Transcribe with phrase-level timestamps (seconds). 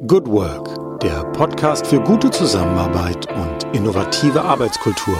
[0.00, 5.16] Good Work, der Podcast für gute Zusammenarbeit und innovative Arbeitskultur.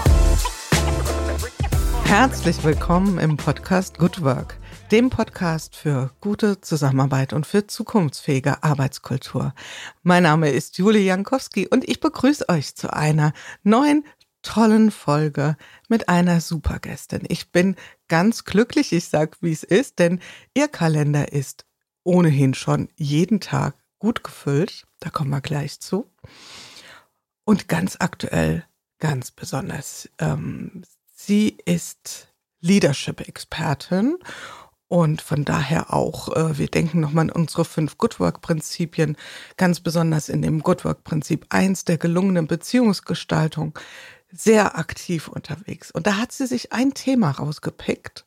[2.03, 4.59] Herzlich willkommen im Podcast Good Work,
[4.91, 9.55] dem Podcast für gute Zusammenarbeit und für zukunftsfähige Arbeitskultur.
[10.03, 13.33] Mein Name ist Julie Jankowski und ich begrüße euch zu einer
[13.63, 14.05] neuen
[14.43, 15.57] tollen Folge
[15.89, 17.23] mit einer Supergästin.
[17.29, 17.77] Ich bin
[18.09, 20.19] ganz glücklich, ich sag, wie es ist, denn
[20.53, 21.65] ihr Kalender ist
[22.03, 24.85] ohnehin schon jeden Tag gut gefüllt.
[25.01, 26.11] Da kommen wir gleich zu.
[27.45, 28.67] Und ganz aktuell,
[28.99, 30.11] ganz besonders.
[30.19, 32.29] Ähm, sie ist
[32.61, 34.19] Leadership-Expertin
[34.89, 39.17] und von daher auch, äh, wir denken nochmal an unsere fünf Good Work-Prinzipien,
[39.57, 43.79] ganz besonders in dem Good Work-Prinzip 1 der gelungenen Beziehungsgestaltung,
[44.31, 45.91] sehr aktiv unterwegs.
[45.91, 48.27] Und da hat sie sich ein Thema rausgepickt,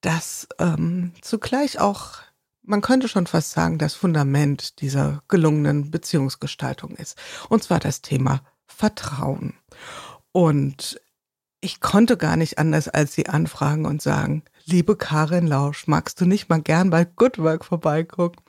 [0.00, 2.24] das ähm, zugleich auch
[2.64, 7.16] man könnte schon fast sagen, das Fundament dieser gelungenen Beziehungsgestaltung ist.
[7.48, 9.54] Und zwar das Thema Vertrauen.
[10.32, 11.00] Und
[11.60, 16.26] ich konnte gar nicht anders als sie anfragen und sagen, liebe Karin Lausch, magst du
[16.26, 18.42] nicht mal gern bei Good Work vorbeigucken?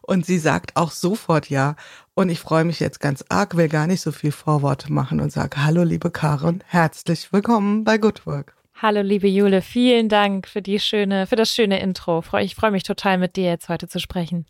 [0.00, 1.76] Und sie sagt auch sofort ja.
[2.14, 5.32] Und ich freue mich jetzt ganz arg, will gar nicht so viel Vorworte machen und
[5.32, 8.61] sage, hallo liebe Karin, herzlich willkommen bei Good Work.
[8.74, 12.24] Hallo, liebe Jule, vielen Dank für die schöne, für das schöne Intro.
[12.40, 14.46] Ich freue mich total, mit dir jetzt heute zu sprechen.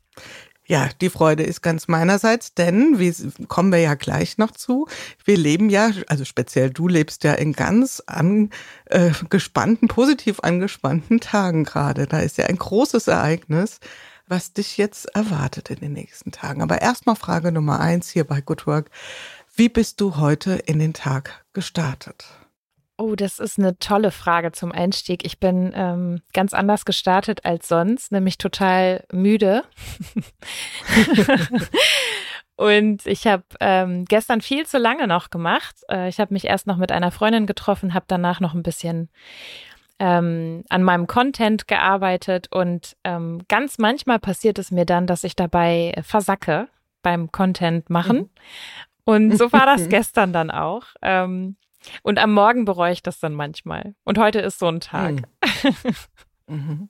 [0.65, 3.13] Ja, die Freude ist ganz meinerseits, denn wir
[3.49, 4.87] kommen wir ja gleich noch zu.
[5.25, 11.65] Wir leben ja, also speziell du lebst ja in ganz angespannten, äh, positiv angespannten Tagen
[11.65, 12.07] gerade.
[12.07, 13.81] Da ist ja ein großes Ereignis,
[14.29, 16.63] was dich jetzt erwartet in den nächsten Tagen.
[16.63, 18.91] Aber erstmal Frage Nummer eins hier bei Good Work.
[19.55, 22.25] Wie bist du heute in den Tag gestartet?
[23.03, 25.25] Oh, das ist eine tolle Frage zum Einstieg.
[25.27, 29.65] Ich bin ähm, ganz anders gestartet als sonst, nämlich total müde.
[32.55, 35.75] Und ich habe ähm, gestern viel zu lange noch gemacht.
[35.91, 39.09] Äh, ich habe mich erst noch mit einer Freundin getroffen, habe danach noch ein bisschen
[39.99, 45.35] ähm, an meinem Content gearbeitet und ähm, ganz manchmal passiert es mir dann, dass ich
[45.35, 46.69] dabei versacke
[47.03, 48.17] beim Content machen.
[48.17, 48.31] Mhm.
[49.07, 50.85] Und so war das gestern dann auch.
[51.03, 51.57] Ähm,
[52.03, 53.95] und am Morgen bereue ich das dann manchmal.
[54.05, 55.23] Und heute ist so ein Tag.
[56.49, 56.57] Mhm.
[56.57, 56.89] mhm.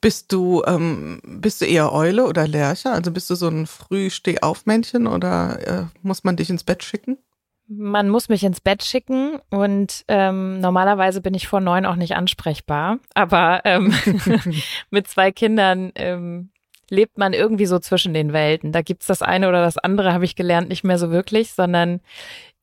[0.00, 2.90] Bist du, ähm, bist du eher Eule oder Lerche?
[2.90, 7.18] Also bist du so ein Früh-Steh-auf-Männchen oder äh, muss man dich ins Bett schicken?
[7.66, 12.14] Man muss mich ins Bett schicken und ähm, normalerweise bin ich vor neun auch nicht
[12.14, 12.98] ansprechbar.
[13.14, 13.94] Aber ähm,
[14.90, 16.50] mit zwei Kindern ähm,
[16.90, 18.72] lebt man irgendwie so zwischen den Welten.
[18.72, 22.00] Da gibt's das eine oder das andere, habe ich gelernt, nicht mehr so wirklich, sondern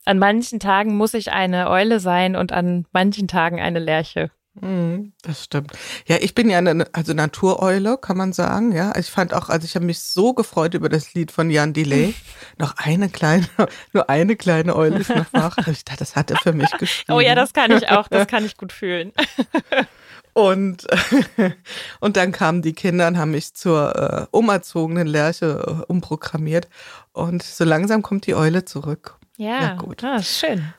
[0.04, 4.30] an manchen Tagen muss ich eine Eule sein und an manchen Tagen eine Lerche.
[4.60, 5.72] Mhm, das stimmt.
[6.06, 8.72] Ja, ich bin ja eine also Natureule, kann man sagen.
[8.72, 11.72] Ja, ich fand auch, also ich habe mich so gefreut über das Lied von Jan
[11.72, 12.14] Delay.
[12.58, 13.46] noch eine kleine,
[13.94, 15.56] nur eine kleine Eule ist noch wach.
[15.68, 17.16] Ich dachte, das hat er für mich geschrieben.
[17.16, 18.08] Oh ja, das kann ich auch.
[18.08, 19.12] Das kann ich gut fühlen.
[20.34, 20.86] Und,
[22.00, 26.68] und dann kamen die Kinder und haben mich zur äh, umerzogenen Lerche äh, umprogrammiert.
[27.12, 29.18] Und so langsam kommt die Eule zurück.
[29.36, 30.02] Ja, ja gut.
[30.04, 30.72] Ah, schön.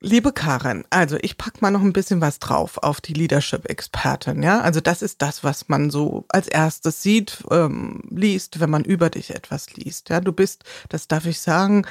[0.00, 4.60] Liebe Karin, also ich pack mal noch ein bisschen was drauf auf die Leadership-Expertin, ja.
[4.60, 9.08] Also das ist das, was man so als erstes sieht, ähm, liest, wenn man über
[9.08, 10.10] dich etwas liest.
[10.10, 11.86] Ja, du bist, das darf ich sagen,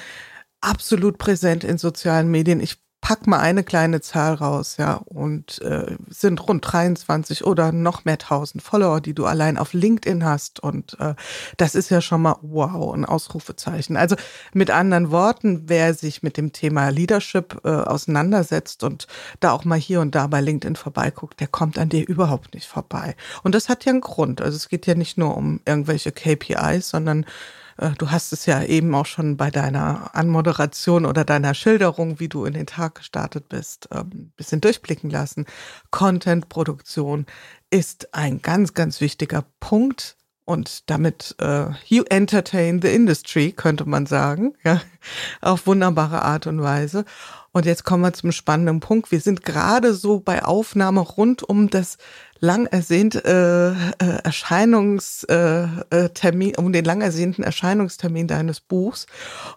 [0.62, 2.59] absolut präsent in sozialen Medien.
[2.59, 8.06] Ich pack mal eine kleine Zahl raus, ja, und äh, sind rund 23 oder noch
[8.06, 10.62] mehr tausend Follower, die du allein auf LinkedIn hast.
[10.62, 11.13] Und äh,
[11.58, 13.97] das ist ja schon mal wow, ein Ausrufezeichen.
[13.97, 14.16] Also
[14.53, 19.08] mit anderen Worten, wer sich mit dem Thema Leadership äh, auseinandersetzt und
[19.42, 22.68] da auch mal hier und da bei LinkedIn vorbeiguckt, der kommt an dir überhaupt nicht
[22.68, 23.18] vorbei.
[23.44, 24.42] Und das hat ja einen Grund.
[24.42, 27.25] Also es geht ja nicht nur um irgendwelche KPIs, sondern
[27.97, 32.45] du hast es ja eben auch schon bei deiner Anmoderation oder deiner Schilderung, wie du
[32.45, 35.45] in den Tag gestartet bist, ein ähm, bisschen durchblicken lassen.
[35.91, 37.25] Content-Produktion
[37.69, 40.16] ist ein ganz, ganz wichtiger Punkt.
[40.46, 44.81] Und damit uh, you entertain the industry, könnte man sagen, ja,
[45.42, 47.06] auf wunderbare Art und Weise.
[47.51, 49.12] Und jetzt kommen wir zum spannenden Punkt.
[49.12, 51.98] Wir sind gerade so bei Aufnahme rund um das
[52.40, 59.06] lang ersehnte äh, äh, Erscheinungstermin, äh, um den lang ersehnten Erscheinungstermin deines Buchs.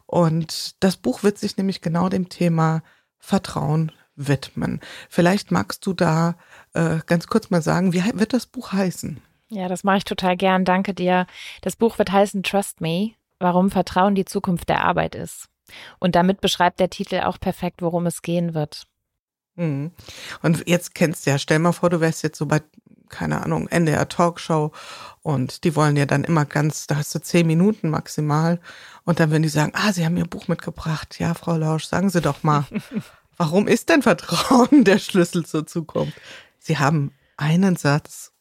[0.05, 2.83] Und das Buch wird sich nämlich genau dem Thema
[3.19, 4.81] Vertrauen widmen.
[5.09, 6.37] Vielleicht magst du da
[6.75, 9.21] äh, ganz kurz mal sagen, wie wird das Buch heißen?
[9.49, 10.65] Ja, das mache ich total gern.
[10.65, 11.27] Danke dir.
[11.63, 15.49] Das Buch wird heißen Trust Me, warum Vertrauen die Zukunft der Arbeit ist.
[15.99, 18.87] Und damit beschreibt der Titel auch perfekt, worum es gehen wird.
[19.55, 19.93] Mhm.
[20.43, 22.61] Und jetzt kennst du ja, stell mal vor, du wärst jetzt so bei
[23.09, 24.73] keine Ahnung, NDR Talkshow
[25.23, 28.61] und die wollen ja dann immer ganz, da hast du zehn Minuten maximal
[29.05, 31.19] und dann werden die sagen, ah, Sie haben Ihr Buch mitgebracht.
[31.19, 32.67] Ja, Frau Lausch, sagen Sie doch mal,
[33.37, 36.19] warum ist denn Vertrauen der Schlüssel zur Zukunft?
[36.59, 38.33] Sie haben einen Satz.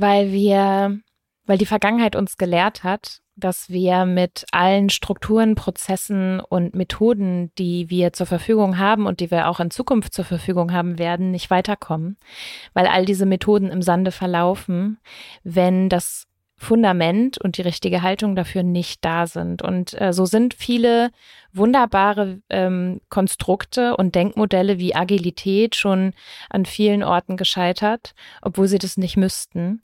[0.00, 1.00] Weil wir,
[1.46, 7.90] weil die Vergangenheit uns gelehrt hat, dass wir mit allen Strukturen, Prozessen und Methoden, die
[7.90, 11.50] wir zur Verfügung haben und die wir auch in Zukunft zur Verfügung haben werden, nicht
[11.50, 12.16] weiterkommen,
[12.74, 14.98] weil all diese Methoden im Sande verlaufen,
[15.42, 16.27] wenn das
[16.58, 19.62] Fundament und die richtige Haltung dafür nicht da sind.
[19.62, 21.10] Und äh, so sind viele
[21.52, 26.12] wunderbare ähm, Konstrukte und Denkmodelle wie Agilität schon
[26.50, 29.80] an vielen Orten gescheitert, obwohl sie das nicht müssten.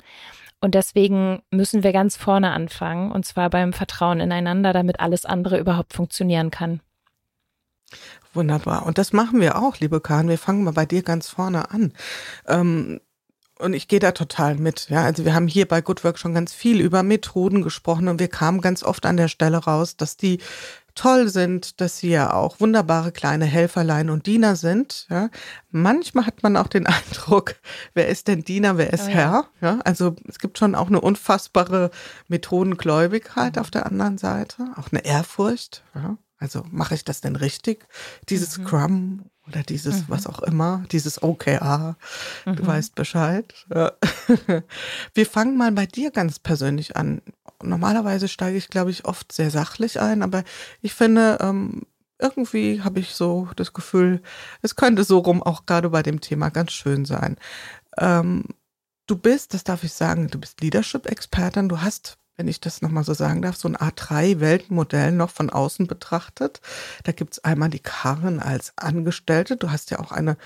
[0.61, 5.59] Und deswegen müssen wir ganz vorne anfangen, und zwar beim Vertrauen ineinander, damit alles andere
[5.59, 6.81] überhaupt funktionieren kann.
[8.33, 8.87] Wunderbar.
[8.87, 10.29] Und das machen wir auch, liebe Karin.
[10.29, 11.93] Wir fangen mal bei dir ganz vorne an.
[12.49, 13.01] Ähm,
[13.59, 14.89] und ich gehe da total mit.
[14.89, 18.19] Ja, also wir haben hier bei Good Work schon ganz viel über Methoden gesprochen und
[18.19, 20.39] wir kamen ganz oft an der Stelle raus, dass die
[20.95, 25.07] toll sind, dass sie ja auch wunderbare kleine Helferlein und Diener sind.
[25.11, 25.29] Ja.
[25.71, 27.57] Manchmal hat man auch den Eindruck,
[27.95, 29.15] wer ist denn Diener, wer ist oh ja.
[29.15, 29.45] Herr?
[29.61, 31.91] Ja, also es gibt schon auch eine unfassbare
[32.29, 33.61] Methodengläubigkeit mhm.
[33.61, 35.85] auf der anderen Seite, auch eine Ehrfurcht.
[35.95, 36.17] Ja.
[36.39, 37.87] Also mache ich das denn richtig?
[38.29, 38.67] Dieses mhm.
[38.67, 40.05] Scrum oder dieses mhm.
[40.09, 41.97] was auch immer, dieses OKR,
[42.45, 42.67] du mhm.
[42.67, 43.55] weißt Bescheid.
[45.15, 47.21] Wir fangen mal bei dir ganz persönlich an
[47.63, 50.45] normalerweise steige ich, glaube ich, oft sehr sachlich ein, aber
[50.83, 51.83] ich finde, ähm,
[52.19, 54.23] irgendwie habe ich so das Gefühl,
[54.63, 57.37] es könnte so rum auch gerade bei dem Thema ganz schön sein.
[57.99, 58.45] Ähm,
[59.07, 63.05] du bist, das darf ich sagen, du bist Leadership-Expertin, du hast wenn ich das nochmal
[63.05, 66.61] so sagen darf, so ein A3-Weltenmodell noch von außen betrachtet.
[67.05, 69.57] Da gibt es einmal die Karin als Angestellte.
[69.57, 70.37] Du hast ja auch eine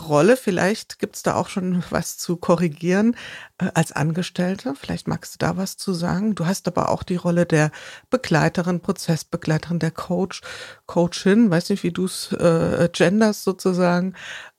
[0.00, 0.36] Rolle.
[0.36, 3.16] Vielleicht gibt es da auch schon was zu korrigieren
[3.58, 4.74] äh, als Angestellte.
[4.78, 6.34] Vielleicht magst du da was zu sagen.
[6.34, 7.70] Du hast aber auch die Rolle der
[8.10, 10.42] Begleiterin, Prozessbegleiterin, der Coach,
[10.86, 14.14] Coachin, weiß nicht, wie du es äh, genders sozusagen.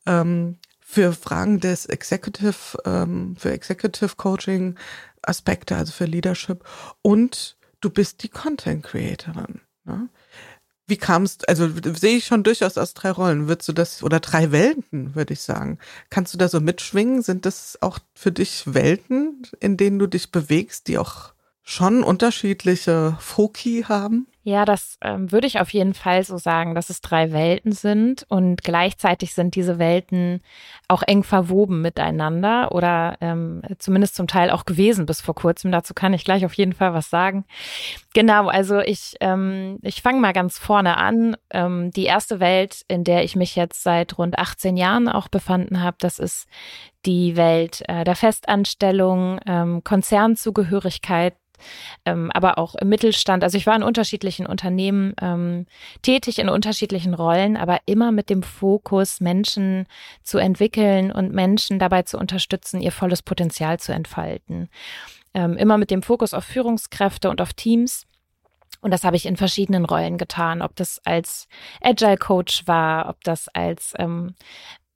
[0.05, 0.57] Ähm,
[0.91, 4.75] für Fragen des Executive, ähm, für Executive Coaching
[5.23, 6.63] Aspekte, also für Leadership.
[7.01, 9.61] Und du bist die Content Creatorin.
[9.85, 10.09] Ne?
[10.87, 13.47] Wie kamst, also sehe ich schon durchaus aus drei Rollen.
[13.47, 15.77] Würdest du das, oder drei Welten, würde ich sagen.
[16.09, 17.21] Kannst du da so mitschwingen?
[17.21, 23.15] Sind das auch für dich Welten, in denen du dich bewegst, die auch schon unterschiedliche
[23.19, 24.25] Foki haben?
[24.49, 28.25] Ja, das ähm, würde ich auf jeden Fall so sagen, dass es drei Welten sind
[28.29, 30.41] und gleichzeitig sind diese Welten
[30.87, 35.71] auch eng verwoben miteinander oder ähm, zumindest zum Teil auch gewesen bis vor kurzem.
[35.71, 37.45] Dazu kann ich gleich auf jeden Fall was sagen.
[38.15, 41.37] Genau, also ich, ähm, ich fange mal ganz vorne an.
[41.51, 45.83] Ähm, die erste Welt, in der ich mich jetzt seit rund 18 Jahren auch befanden
[45.83, 46.47] habe, das ist
[47.05, 51.35] die Welt äh, der Festanstellung, ähm, Konzernzugehörigkeit,
[52.05, 53.43] ähm, aber auch im Mittelstand.
[53.43, 55.65] Also ich war in unterschiedlichen Unternehmen ähm,
[56.01, 59.85] tätig, in unterschiedlichen Rollen, aber immer mit dem Fokus, Menschen
[60.23, 64.69] zu entwickeln und Menschen dabei zu unterstützen, ihr volles Potenzial zu entfalten.
[65.33, 68.05] Ähm, immer mit dem Fokus auf Führungskräfte und auf Teams.
[68.81, 71.47] Und das habe ich in verschiedenen Rollen getan, ob das als
[71.81, 74.35] Agile Coach war, ob das als ähm,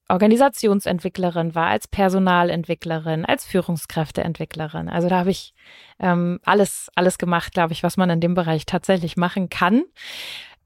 [0.09, 4.89] Organisationsentwicklerin war, als Personalentwicklerin, als Führungskräfteentwicklerin.
[4.89, 5.53] Also da habe ich
[5.99, 9.83] ähm, alles, alles gemacht, glaube ich, was man in dem Bereich tatsächlich machen kann.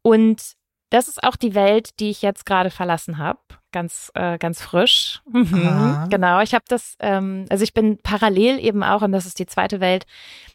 [0.02, 0.58] Und
[0.90, 3.40] das ist auch die Welt, die ich jetzt gerade verlassen habe,
[3.72, 5.22] ganz, äh, ganz frisch.
[5.32, 6.08] Mhm.
[6.10, 9.46] Genau, ich habe das, ähm, also ich bin parallel eben auch, und das ist die
[9.46, 10.06] zweite Welt,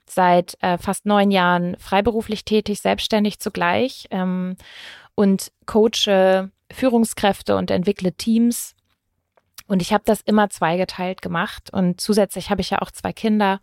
[0.09, 4.57] seit äh, fast neun Jahren freiberuflich tätig, selbstständig zugleich ähm,
[5.15, 8.75] und coache Führungskräfte und entwickle Teams.
[9.67, 11.73] Und ich habe das immer zweigeteilt gemacht.
[11.73, 13.61] Und zusätzlich habe ich ja auch zwei Kinder.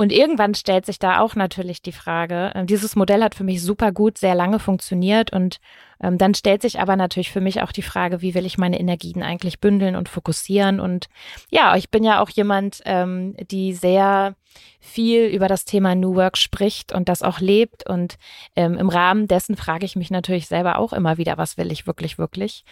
[0.00, 3.62] Und irgendwann stellt sich da auch natürlich die Frage, äh, dieses Modell hat für mich
[3.62, 5.60] super gut, sehr lange funktioniert und
[6.02, 8.80] ähm, dann stellt sich aber natürlich für mich auch die Frage, wie will ich meine
[8.80, 11.10] Energien eigentlich bündeln und fokussieren und
[11.50, 14.36] ja, ich bin ja auch jemand, ähm, die sehr
[14.80, 18.16] viel über das Thema New Work spricht und das auch lebt und
[18.56, 21.86] ähm, im Rahmen dessen frage ich mich natürlich selber auch immer wieder, was will ich
[21.86, 22.64] wirklich, wirklich?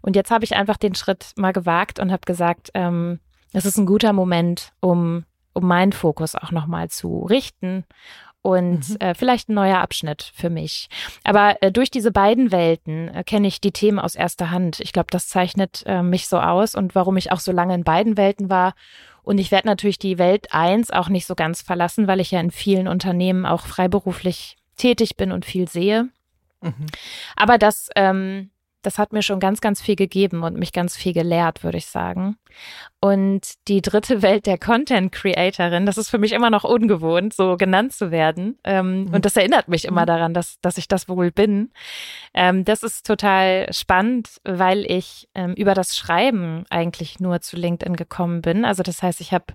[0.00, 3.20] Und jetzt habe ich einfach den Schritt mal gewagt und habe gesagt, ähm,
[3.52, 7.84] es ist ein guter Moment, um um meinen Fokus auch nochmal zu richten
[8.42, 8.96] und mhm.
[9.00, 10.88] äh, vielleicht ein neuer Abschnitt für mich.
[11.24, 14.80] Aber äh, durch diese beiden Welten äh, kenne ich die Themen aus erster Hand.
[14.80, 17.84] Ich glaube, das zeichnet äh, mich so aus und warum ich auch so lange in
[17.84, 18.74] beiden Welten war.
[19.22, 22.40] Und ich werde natürlich die Welt eins auch nicht so ganz verlassen, weil ich ja
[22.40, 26.08] in vielen Unternehmen auch freiberuflich tätig bin und viel sehe.
[26.62, 26.86] Mhm.
[27.36, 28.50] Aber das ähm,
[28.82, 31.86] das hat mir schon ganz, ganz viel gegeben und mich ganz viel gelehrt, würde ich
[31.86, 32.36] sagen.
[33.00, 37.56] Und die dritte Welt der Content Creatorin, das ist für mich immer noch ungewohnt, so
[37.56, 38.58] genannt zu werden.
[38.64, 39.14] Ähm, mhm.
[39.14, 40.06] Und das erinnert mich immer mhm.
[40.06, 41.70] daran, dass, dass ich das wohl bin.
[42.34, 47.96] Ähm, das ist total spannend, weil ich ähm, über das Schreiben eigentlich nur zu LinkedIn
[47.96, 48.64] gekommen bin.
[48.64, 49.54] Also das heißt, ich habe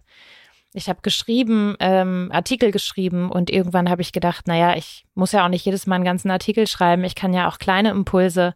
[0.75, 5.45] ich habe geschrieben, ähm, Artikel geschrieben und irgendwann habe ich gedacht, naja, ich muss ja
[5.45, 7.05] auch nicht jedes Mal einen ganzen Artikel schreiben.
[7.05, 8.55] Ich kann ja auch kleine Impulse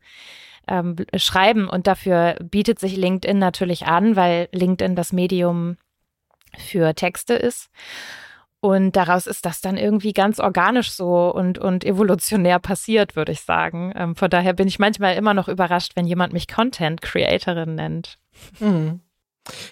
[0.69, 5.77] ähm, schreiben und dafür bietet sich LinkedIn natürlich an, weil LinkedIn das Medium
[6.57, 7.69] für Texte ist.
[8.61, 13.41] Und daraus ist das dann irgendwie ganz organisch so und, und evolutionär passiert, würde ich
[13.41, 13.93] sagen.
[13.95, 18.17] Ähm, von daher bin ich manchmal immer noch überrascht, wenn jemand mich Content Creatorin nennt.
[18.59, 18.99] Mhm.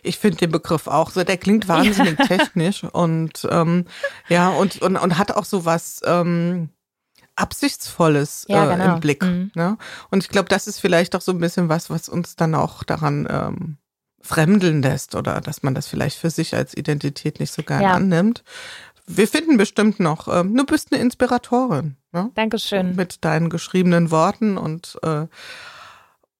[0.04, 3.86] Ich finde den Begriff auch so, der klingt wahnsinnig technisch und ähm,
[4.30, 6.70] ja, und, und, und hat auch so was ähm,
[7.38, 8.96] Absichtsvolles ja, äh, genau.
[8.96, 9.24] im Blick.
[9.24, 9.52] Mhm.
[9.56, 9.78] Ne?
[10.10, 12.84] Und ich glaube, das ist vielleicht auch so ein bisschen was, was uns dann auch
[12.84, 13.78] daran ähm,
[14.22, 17.94] fremdeln lässt oder dass man das vielleicht für sich als Identität nicht so gerne ja.
[17.94, 18.44] annimmt.
[19.06, 21.96] Wir finden bestimmt noch, ähm, du bist eine Inspiratorin.
[22.12, 22.30] Ne?
[22.36, 22.96] Dankeschön.
[22.96, 25.28] Mit deinen geschriebenen Worten und äh,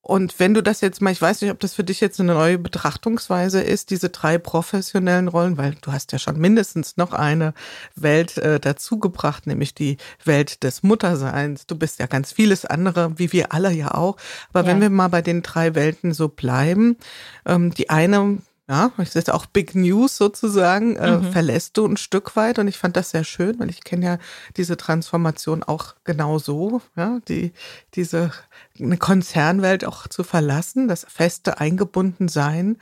[0.08, 2.34] und wenn du das jetzt mal, ich weiß nicht, ob das für dich jetzt eine
[2.34, 7.54] neue Betrachtungsweise ist, diese drei professionellen Rollen, weil du hast ja schon mindestens noch eine
[7.94, 11.68] Welt äh, dazugebracht, nämlich die Welt des Mutterseins.
[11.68, 14.16] Du bist ja ganz vieles andere, wie wir alle ja auch.
[14.54, 14.68] Aber ja.
[14.68, 16.96] wenn wir mal bei den drei Welten so bleiben,
[17.46, 18.38] ähm, die eine
[18.70, 21.32] ja, ich sage auch Big News sozusagen, äh, mhm.
[21.32, 24.18] verlässt du ein Stück weit und ich fand das sehr schön, weil ich kenne ja
[24.58, 27.54] diese Transformation auch genau so, ja, die,
[27.94, 28.32] diese
[28.78, 32.78] eine Konzernwelt auch zu verlassen, das feste Eingebundensein,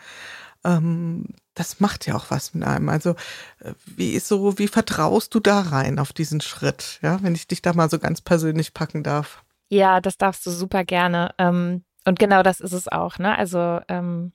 [0.63, 2.89] ähm, das macht ja auch was mit einem.
[2.89, 3.11] Also
[3.59, 7.47] äh, wie ist so, wie vertraust du da rein auf diesen Schritt, ja, wenn ich
[7.47, 9.43] dich da mal so ganz persönlich packen darf?
[9.69, 11.33] Ja, das darfst du super gerne.
[11.37, 13.37] Ähm, und genau das ist es auch, ne?
[13.37, 14.31] Also ähm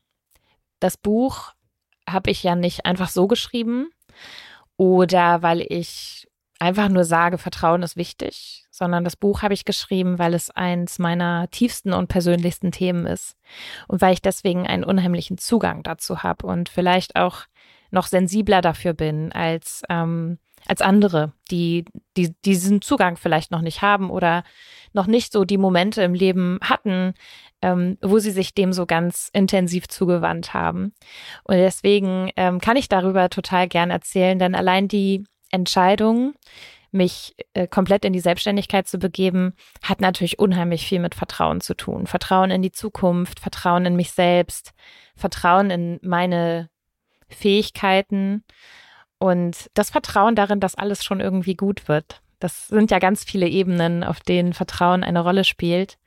[0.80, 1.52] das Buch
[2.08, 3.90] habe ich ja nicht einfach so geschrieben
[4.76, 6.26] oder weil ich
[6.58, 10.98] einfach nur sage, Vertrauen ist wichtig, sondern das Buch habe ich geschrieben, weil es eins
[10.98, 13.36] meiner tiefsten und persönlichsten Themen ist
[13.88, 17.44] und weil ich deswegen einen unheimlichen Zugang dazu habe und vielleicht auch
[17.90, 21.84] noch sensibler dafür bin als ähm, als andere, die,
[22.16, 24.44] die diesen Zugang vielleicht noch nicht haben oder
[24.92, 27.14] noch nicht so die Momente im Leben hatten,
[27.62, 30.92] ähm, wo sie sich dem so ganz intensiv zugewandt haben.
[31.44, 36.34] Und deswegen ähm, kann ich darüber total gern erzählen, denn allein die Entscheidung,
[36.92, 41.74] mich äh, komplett in die Selbstständigkeit zu begeben, hat natürlich unheimlich viel mit Vertrauen zu
[41.74, 42.06] tun.
[42.06, 44.72] Vertrauen in die Zukunft, Vertrauen in mich selbst,
[45.14, 46.68] Vertrauen in meine
[47.28, 48.42] Fähigkeiten
[49.20, 52.22] und das Vertrauen darin, dass alles schon irgendwie gut wird.
[52.40, 55.98] Das sind ja ganz viele Ebenen, auf denen Vertrauen eine Rolle spielt.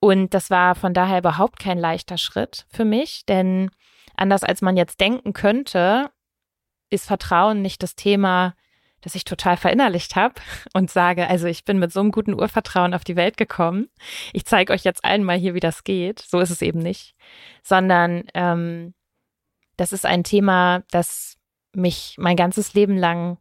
[0.00, 3.70] Und das war von daher überhaupt kein leichter Schritt für mich, denn
[4.16, 6.10] anders als man jetzt denken könnte,
[6.88, 8.54] ist Vertrauen nicht das Thema,
[9.02, 10.34] das ich total verinnerlicht habe
[10.72, 13.90] und sage, also ich bin mit so einem guten Urvertrauen auf die Welt gekommen.
[14.32, 16.20] Ich zeige euch jetzt allen mal hier, wie das geht.
[16.20, 17.14] So ist es eben nicht,
[17.62, 18.94] sondern ähm,
[19.76, 21.36] das ist ein Thema, das
[21.76, 23.38] mich mein ganzes Leben lang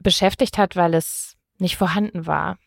[0.00, 2.58] beschäftigt hat, weil es nicht vorhanden war.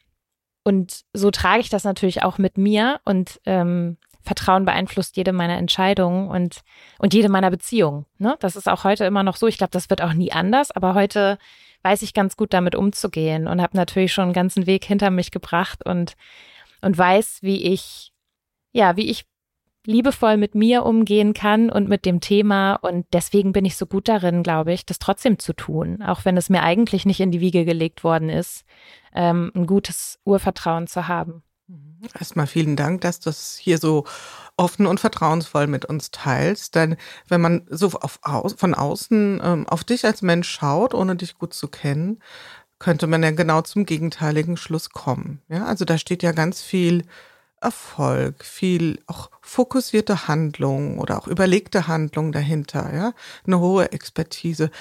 [0.64, 5.58] Und so trage ich das natürlich auch mit mir und ähm, Vertrauen beeinflusst jede meiner
[5.58, 6.62] Entscheidungen und,
[6.98, 8.06] und jede meiner Beziehungen.
[8.18, 8.36] Ne?
[8.42, 9.48] Das ist auch heute immer noch so.
[9.48, 11.38] Ich glaube, das wird auch nie anders, aber heute
[11.84, 15.32] weiß ich ganz gut damit umzugehen und habe natürlich schon einen ganzen Weg hinter mich
[15.32, 16.16] gebracht und,
[16.82, 18.12] und weiß, wie ich,
[18.74, 19.26] ja, wie ich
[19.86, 22.76] liebevoll mit mir umgehen kann und mit dem Thema.
[22.76, 26.38] Und deswegen bin ich so gut darin, glaube ich, das trotzdem zu tun, auch wenn
[26.38, 28.66] es mir eigentlich nicht in die Wiege gelegt worden ist,
[29.14, 31.44] ähm, ein gutes Urvertrauen zu haben.
[32.18, 34.06] Erstmal vielen Dank, dass du das hier so
[34.58, 36.76] offen und vertrauensvoll mit uns teilst.
[36.76, 38.20] Denn wenn man so auf,
[38.58, 42.22] von außen ähm, auf dich als Mensch schaut, ohne dich gut zu kennen,
[42.80, 45.42] könnte man ja genau zum gegenteiligen Schluss kommen.
[45.50, 47.04] Ja, also da steht ja ganz viel
[47.62, 53.14] Erfolg, viel auch fokussierte Handlung oder auch überlegte Handlung dahinter, ja,
[53.46, 54.72] eine hohe Expertise.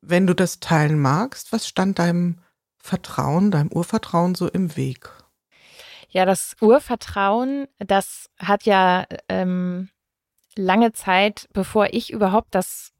[0.00, 2.38] Wenn du das teilen magst, was stand deinem
[2.78, 5.10] Vertrauen, deinem Urvertrauen so im Weg?
[6.08, 9.88] Ja, das Urvertrauen, das hat ja ähm,
[10.56, 12.91] lange Zeit, bevor ich überhaupt das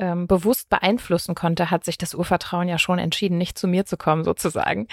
[0.00, 3.96] ähm, bewusst beeinflussen konnte, hat sich das Urvertrauen ja schon entschieden, nicht zu mir zu
[3.96, 4.88] kommen, sozusagen.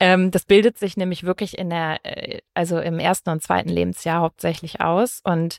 [0.00, 4.20] Ähm, das bildet sich nämlich wirklich in der, äh, also im ersten und zweiten Lebensjahr
[4.20, 5.58] hauptsächlich aus und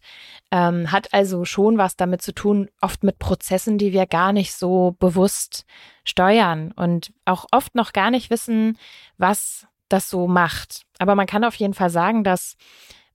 [0.52, 4.54] ähm, hat also schon was damit zu tun, oft mit Prozessen, die wir gar nicht
[4.54, 5.66] so bewusst
[6.04, 8.78] steuern und auch oft noch gar nicht wissen,
[9.18, 10.84] was das so macht.
[11.00, 12.58] Aber man kann auf jeden Fall sagen, dass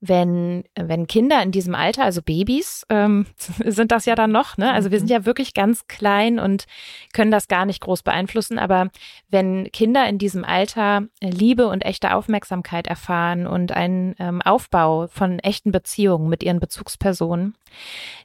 [0.08, 3.26] wenn, wenn Kinder in diesem Alter, also Babys, ähm,
[3.64, 4.72] sind das ja dann noch, ne?
[4.72, 5.14] Also wir sind mhm.
[5.14, 6.66] ja wirklich ganz klein und
[7.12, 8.58] können das gar nicht groß beeinflussen.
[8.58, 8.90] Aber
[9.28, 15.38] wenn Kinder in diesem Alter Liebe und echte Aufmerksamkeit erfahren und einen ähm, Aufbau von
[15.38, 17.56] echten Beziehungen mit ihren Bezugspersonen,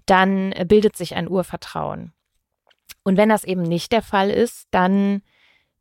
[0.05, 2.13] dann bildet sich ein Urvertrauen.
[3.03, 5.21] Und wenn das eben nicht der Fall ist, dann,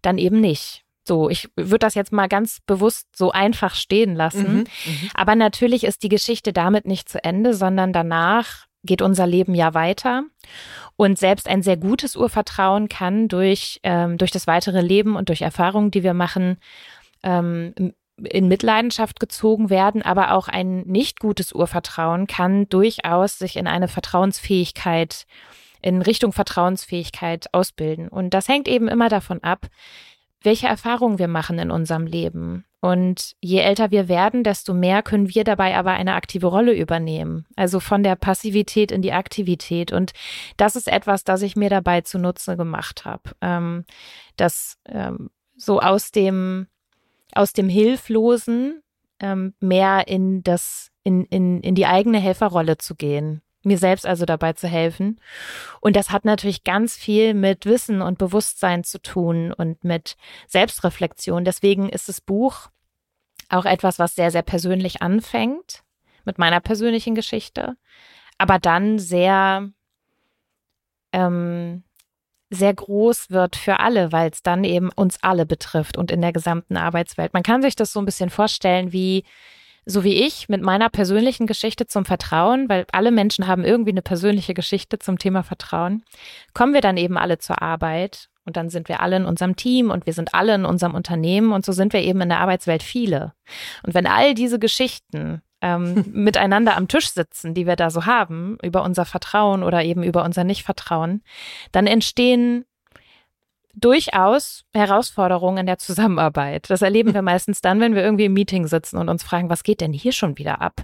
[0.03, 0.85] dann eben nicht.
[1.09, 4.53] So, ich würde das jetzt mal ganz bewusst so einfach stehen lassen.
[4.53, 9.27] Mhm, mhm, Aber natürlich ist die Geschichte damit nicht zu Ende, sondern danach geht unser
[9.27, 10.25] Leben ja weiter.
[10.97, 15.43] Und selbst ein sehr gutes Urvertrauen kann durch, ähm, durch das weitere Leben und durch
[15.43, 16.59] Erfahrungen, die wir machen,
[17.23, 17.75] ähm,
[18.23, 23.89] in Mitleidenschaft gezogen werden, aber auch ein nicht gutes Urvertrauen kann durchaus sich in eine
[23.89, 25.25] Vertrauensfähigkeit,
[25.81, 28.09] in Richtung Vertrauensfähigkeit ausbilden.
[28.09, 29.69] Und das hängt eben immer davon ab,
[30.49, 32.65] welche Erfahrungen wir machen in unserem Leben.
[32.81, 37.45] Und je älter wir werden, desto mehr können wir dabei aber eine aktive Rolle übernehmen.
[37.55, 39.93] Also von der Passivität in die Aktivität.
[39.93, 40.13] Und
[40.57, 43.33] das ist etwas, das ich mir dabei zunutze gemacht habe.
[43.43, 43.85] Ähm,
[44.37, 46.67] dass ähm, so aus dem,
[47.35, 48.81] aus dem Hilflosen
[49.21, 54.25] ähm, mehr in das, in, in, in die eigene Helferrolle zu gehen mir selbst also
[54.25, 55.21] dabei zu helfen.
[55.81, 61.45] Und das hat natürlich ganz viel mit Wissen und Bewusstsein zu tun und mit Selbstreflexion.
[61.45, 62.69] Deswegen ist das Buch
[63.49, 65.83] auch etwas, was sehr, sehr persönlich anfängt
[66.25, 67.77] mit meiner persönlichen Geschichte,
[68.37, 69.71] aber dann sehr,
[71.13, 71.83] ähm,
[72.51, 76.33] sehr groß wird für alle, weil es dann eben uns alle betrifft und in der
[76.33, 77.33] gesamten Arbeitswelt.
[77.35, 79.25] Man kann sich das so ein bisschen vorstellen wie
[79.91, 84.03] so wie ich mit meiner persönlichen Geschichte zum Vertrauen, weil alle Menschen haben irgendwie eine
[84.03, 86.05] persönliche Geschichte zum Thema Vertrauen,
[86.53, 89.91] kommen wir dann eben alle zur Arbeit und dann sind wir alle in unserem Team
[89.91, 92.83] und wir sind alle in unserem Unternehmen und so sind wir eben in der Arbeitswelt
[92.83, 93.33] viele.
[93.83, 98.59] Und wenn all diese Geschichten ähm, miteinander am Tisch sitzen, die wir da so haben,
[98.63, 101.23] über unser Vertrauen oder eben über unser Nichtvertrauen,
[101.73, 102.67] dann entstehen
[103.81, 106.71] durchaus Herausforderungen in der Zusammenarbeit.
[106.71, 109.63] Das erleben wir meistens dann, wenn wir irgendwie im Meeting sitzen und uns fragen, was
[109.63, 110.83] geht denn hier schon wieder ab?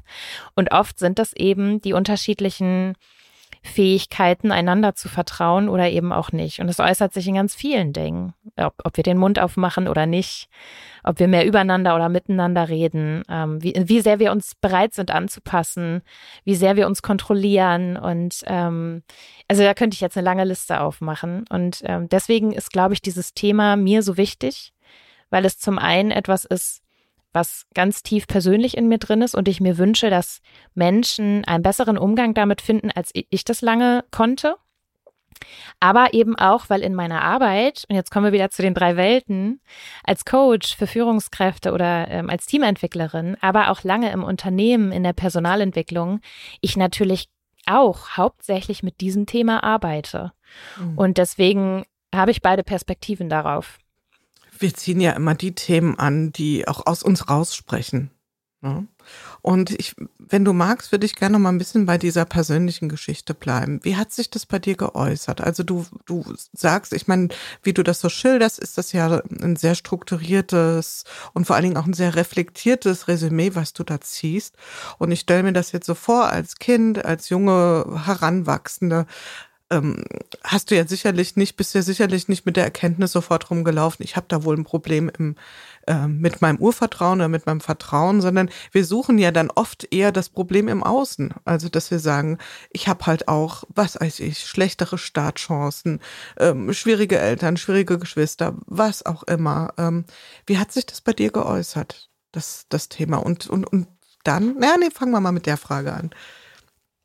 [0.55, 2.95] Und oft sind das eben die unterschiedlichen
[3.67, 6.61] Fähigkeiten, einander zu vertrauen oder eben auch nicht.
[6.61, 10.05] Und es äußert sich in ganz vielen Dingen, ob, ob, wir den Mund aufmachen oder
[10.05, 10.51] nicht,
[11.03, 15.11] ob wir mehr übereinander oder miteinander reden, ähm, wie, wie sehr wir uns bereit sind
[15.11, 16.03] anzupassen,
[16.45, 17.97] wie sehr wir uns kontrollieren.
[17.97, 19.03] Und ähm,
[19.49, 21.47] also da könnte ich jetzt eine lange Liste aufmachen.
[21.49, 24.75] Und ähm, deswegen ist, glaube ich, dieses Thema mir so wichtig,
[25.31, 26.84] weil es zum einen etwas ist,
[27.35, 30.41] was ganz tief persönlich in mir drin ist und ich mir wünsche, dass
[30.75, 34.57] Menschen einen besseren Umgang damit finden, als ich das lange konnte.
[35.81, 38.97] Aber eben auch, weil in meiner Arbeit, und jetzt kommen wir wieder zu den drei
[38.97, 39.61] Welten,
[40.05, 45.13] als Coach für Führungskräfte oder ähm, als Teamentwicklerin, aber auch lange im Unternehmen, in der
[45.13, 46.21] Personalentwicklung,
[46.61, 47.29] ich natürlich
[47.67, 50.33] auch hauptsächlich mit diesem Thema arbeite.
[50.79, 50.99] Mhm.
[50.99, 53.79] Und deswegen habe ich beide Perspektiven darauf
[54.59, 58.11] wir ziehen ja immer die Themen an, die auch aus uns raussprechen.
[58.65, 58.89] Ne?
[59.43, 62.89] Und ich, wenn du magst, würde ich gerne noch mal ein bisschen bei dieser persönlichen
[62.89, 63.79] Geschichte bleiben.
[63.83, 65.43] Wie hat sich das bei dir geäußert?
[65.43, 67.29] Also du, du sagst, ich meine,
[67.63, 71.77] wie du das so schilderst, ist das ja ein sehr strukturiertes und vor allen Dingen
[71.77, 74.57] auch ein sehr reflektiertes Resümee, was du da ziehst.
[74.97, 79.05] Und ich stelle mir das jetzt so vor, als Kind, als junge Heranwachsende,
[79.71, 80.05] ähm,
[80.43, 84.17] hast du ja sicherlich nicht, bist ja sicherlich nicht mit der Erkenntnis sofort rumgelaufen, ich
[84.17, 85.37] habe da wohl ein Problem im,
[85.87, 90.13] äh, mit meinem Urvertrauen oder mit meinem Vertrauen, sondern wir suchen ja dann oft eher
[90.13, 91.35] das Problem im Außen.
[91.45, 92.39] Also dass wir sagen,
[92.71, 96.01] ich habe halt auch, was weiß ich, schlechtere Startchancen,
[96.39, 99.73] ähm, schwierige Eltern, schwierige Geschwister, was auch immer.
[99.79, 100.05] Ähm,
[100.47, 103.17] wie hat sich das bei dir geäußert, das, das Thema?
[103.17, 103.89] Und, und, und
[104.25, 106.11] dann, naja, nee, fangen wir mal mit der Frage an.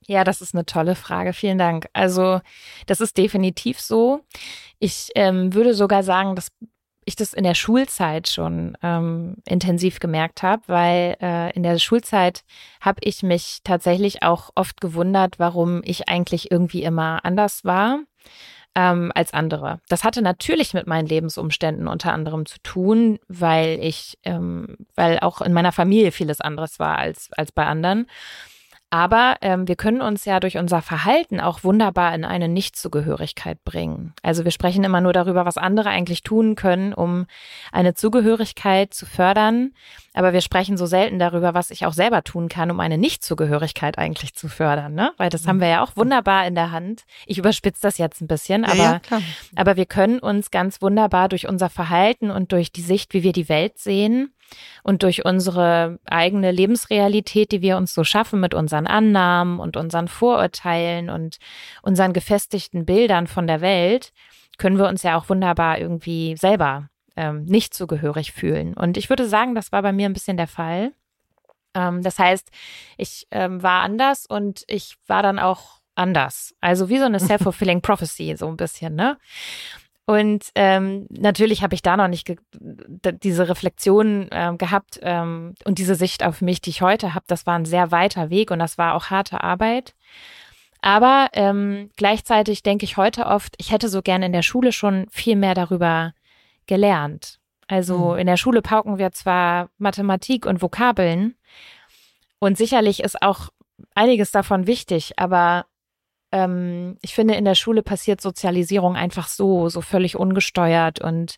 [0.09, 1.33] Ja, das ist eine tolle Frage.
[1.33, 1.87] Vielen Dank.
[1.93, 2.41] Also,
[2.87, 4.21] das ist definitiv so.
[4.79, 6.51] Ich ähm, würde sogar sagen, dass
[7.05, 12.43] ich das in der Schulzeit schon ähm, intensiv gemerkt habe, weil äh, in der Schulzeit
[12.81, 17.99] habe ich mich tatsächlich auch oft gewundert, warum ich eigentlich irgendwie immer anders war
[18.73, 19.79] ähm, als andere.
[19.89, 25.41] Das hatte natürlich mit meinen Lebensumständen unter anderem zu tun, weil ich, ähm, weil auch
[25.41, 28.07] in meiner Familie vieles anderes war als, als bei anderen.
[28.91, 34.13] Aber ähm, wir können uns ja durch unser Verhalten auch wunderbar in eine Nichtzugehörigkeit bringen.
[34.23, 37.27] Also wir sprechen immer nur darüber, was andere eigentlich tun können, um
[37.71, 39.73] eine Zugehörigkeit zu fördern.
[40.15, 43.99] Aber wir sprechen so selten darüber, was ich auch selber tun kann, um eine Nichtzugehörigkeit
[43.99, 44.95] eigentlich zu fördern.
[44.95, 45.11] Ne?
[45.17, 47.03] Weil das haben wir ja auch wunderbar in der Hand.
[47.27, 49.21] Ich überspitze das jetzt ein bisschen, aber, ja, ja,
[49.55, 53.33] aber wir können uns ganz wunderbar durch unser Verhalten und durch die Sicht, wie wir
[53.33, 54.33] die Welt sehen,
[54.83, 60.07] und durch unsere eigene Lebensrealität, die wir uns so schaffen mit unseren Annahmen und unseren
[60.07, 61.37] Vorurteilen und
[61.81, 64.11] unseren gefestigten Bildern von der Welt,
[64.57, 68.73] können wir uns ja auch wunderbar irgendwie selber ähm, nicht zugehörig fühlen.
[68.73, 70.93] Und ich würde sagen, das war bei mir ein bisschen der Fall.
[71.73, 72.49] Ähm, das heißt,
[72.97, 76.55] ich ähm, war anders und ich war dann auch anders.
[76.61, 79.17] Also wie so eine self-fulfilling prophecy, so ein bisschen, ne?
[80.09, 85.93] Und ähm, natürlich habe ich da noch nicht diese Reflexion ähm, gehabt ähm, und diese
[85.93, 87.25] Sicht auf mich, die ich heute habe.
[87.27, 89.93] Das war ein sehr weiter Weg und das war auch harte Arbeit.
[90.81, 95.05] Aber ähm, gleichzeitig denke ich heute oft, ich hätte so gern in der Schule schon
[95.11, 96.15] viel mehr darüber
[96.65, 97.37] gelernt.
[97.67, 98.17] Also mhm.
[98.17, 101.35] in der Schule pauken wir zwar Mathematik und Vokabeln
[102.39, 103.49] und sicherlich ist auch
[103.93, 105.67] einiges davon wichtig, aber
[106.31, 111.37] ähm, ich finde, in der Schule passiert Sozialisierung einfach so, so völlig ungesteuert und,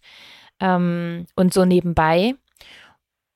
[0.60, 2.36] ähm, und so nebenbei.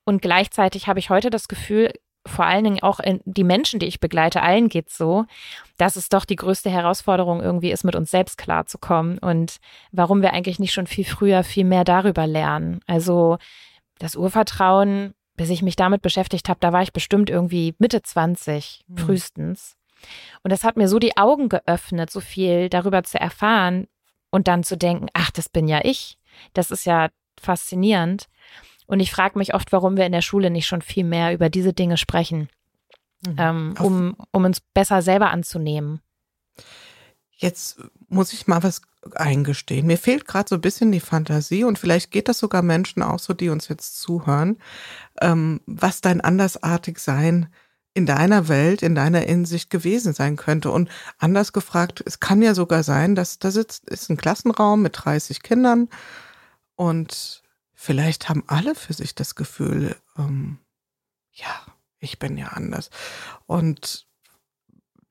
[0.05, 1.91] Und gleichzeitig habe ich heute das Gefühl,
[2.27, 5.25] vor allen Dingen auch in die Menschen, die ich begleite, allen geht's so,
[5.77, 9.57] dass es doch die größte Herausforderung irgendwie ist, mit uns selbst klarzukommen und
[9.91, 12.79] warum wir eigentlich nicht schon viel früher viel mehr darüber lernen.
[12.87, 13.37] Also
[13.99, 18.85] das Urvertrauen, bis ich mich damit beschäftigt habe, da war ich bestimmt irgendwie Mitte 20
[18.87, 18.97] mhm.
[18.97, 19.77] frühestens.
[20.43, 23.87] Und das hat mir so die Augen geöffnet, so viel darüber zu erfahren
[24.29, 26.17] und dann zu denken, ach, das bin ja ich.
[26.53, 28.27] Das ist ja faszinierend.
[28.87, 31.49] Und ich frage mich oft, warum wir in der Schule nicht schon viel mehr über
[31.49, 32.49] diese Dinge sprechen,
[33.25, 33.35] mhm.
[33.37, 36.01] ähm, um, um uns besser selber anzunehmen.
[37.37, 38.81] Jetzt muss ich mal was
[39.13, 39.87] eingestehen.
[39.87, 43.19] Mir fehlt gerade so ein bisschen die Fantasie und vielleicht geht das sogar Menschen auch
[43.19, 44.57] so, die uns jetzt zuhören,
[45.21, 47.47] ähm, was dein andersartig sein
[47.95, 50.69] in deiner Welt, in deiner Insicht gewesen sein könnte.
[50.69, 55.05] Und anders gefragt, es kann ja sogar sein, dass da sitzt, ist ein Klassenraum mit
[55.05, 55.89] 30 Kindern
[56.75, 57.41] und
[57.73, 60.59] vielleicht haben alle für sich das Gefühl, ähm,
[61.31, 61.61] ja,
[61.99, 62.89] ich bin ja anders.
[63.45, 64.05] Und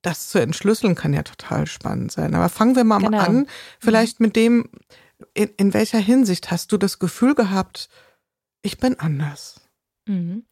[0.02, 2.34] das zu entschlüsseln kann ja total spannend sein.
[2.34, 3.18] Aber fangen wir mal genau.
[3.18, 3.46] an,
[3.78, 4.68] vielleicht mit dem,
[5.32, 7.88] in, in welcher Hinsicht hast du das Gefühl gehabt,
[8.60, 9.63] ich bin anders?
[10.06, 10.44] Mhm.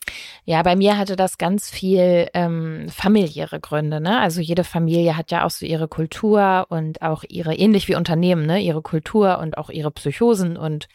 [0.45, 4.01] Ja, bei mir hatte das ganz viel ähm, familiäre Gründe.
[4.01, 4.19] Ne?
[4.19, 8.47] Also jede Familie hat ja auch so ihre Kultur und auch ihre, ähnlich wie Unternehmen,
[8.47, 8.61] ne?
[8.61, 10.89] ihre Kultur und auch ihre Psychosen und,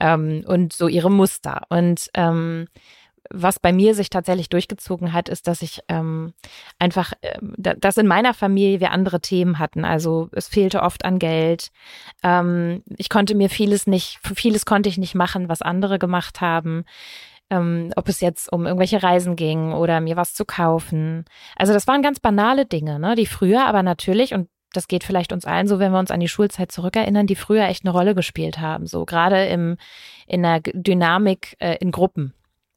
[0.00, 1.62] ähm, und so ihre Muster.
[1.68, 2.68] Und ähm,
[3.28, 6.32] was bei mir sich tatsächlich durchgezogen hat, ist, dass ich ähm,
[6.78, 9.84] einfach, äh, dass in meiner Familie wir andere Themen hatten.
[9.84, 11.70] Also es fehlte oft an Geld.
[12.22, 16.84] Ähm, ich konnte mir vieles nicht, vieles konnte ich nicht machen, was andere gemacht haben
[17.50, 21.24] ähm, ob es jetzt um irgendwelche Reisen ging oder mir was zu kaufen.
[21.56, 25.32] Also das waren ganz banale Dinge, ne, die früher aber natürlich und das geht vielleicht
[25.32, 28.14] uns allen so, wenn wir uns an die Schulzeit zurückerinnern, die früher echt eine Rolle
[28.14, 29.76] gespielt haben, so gerade im
[30.26, 32.34] in der Dynamik äh, in Gruppen.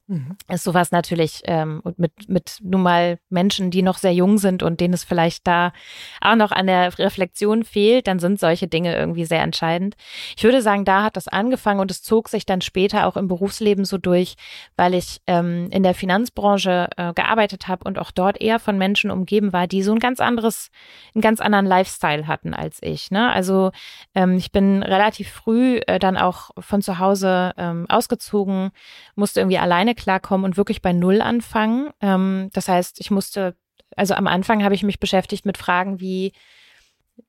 [0.10, 0.38] Mhm.
[0.48, 4.80] Ist sowas natürlich ähm, mit, mit nun mal Menschen, die noch sehr jung sind und
[4.80, 5.72] denen es vielleicht da
[6.19, 9.95] auch noch an der Reflexion fehlt, dann sind solche Dinge irgendwie sehr entscheidend.
[10.36, 13.28] Ich würde sagen, da hat das angefangen und es zog sich dann später auch im
[13.28, 14.34] Berufsleben so durch,
[14.76, 19.12] weil ich ähm, in der Finanzbranche äh, gearbeitet habe und auch dort eher von Menschen
[19.12, 20.72] umgeben war, die so ein ganz anderes,
[21.13, 23.12] einen ganz anderen Lifestyle hatten als ich.
[23.12, 23.32] Ne?
[23.32, 23.69] Also
[24.15, 28.72] ähm, ich bin relativ früh äh, dann auch von zu Hause ähm, ausgezogen,
[29.15, 31.92] musste irgendwie alleine klarkommen und wirklich bei Null anfangen.
[32.02, 33.56] Ähm, das heißt, ich musste,
[33.96, 36.34] also am Anfang habe ich mich beschäftigt mit Fragen wie,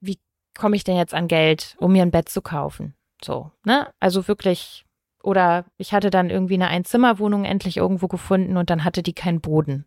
[0.00, 0.18] wie
[0.56, 2.94] komme ich denn jetzt an Geld, um mir ein Bett zu kaufen?
[3.22, 3.92] So, ne?
[4.00, 4.84] Also wirklich,
[5.22, 9.40] oder ich hatte dann irgendwie eine Einzimmerwohnung endlich irgendwo gefunden und dann hatte die keinen
[9.40, 9.86] Boden.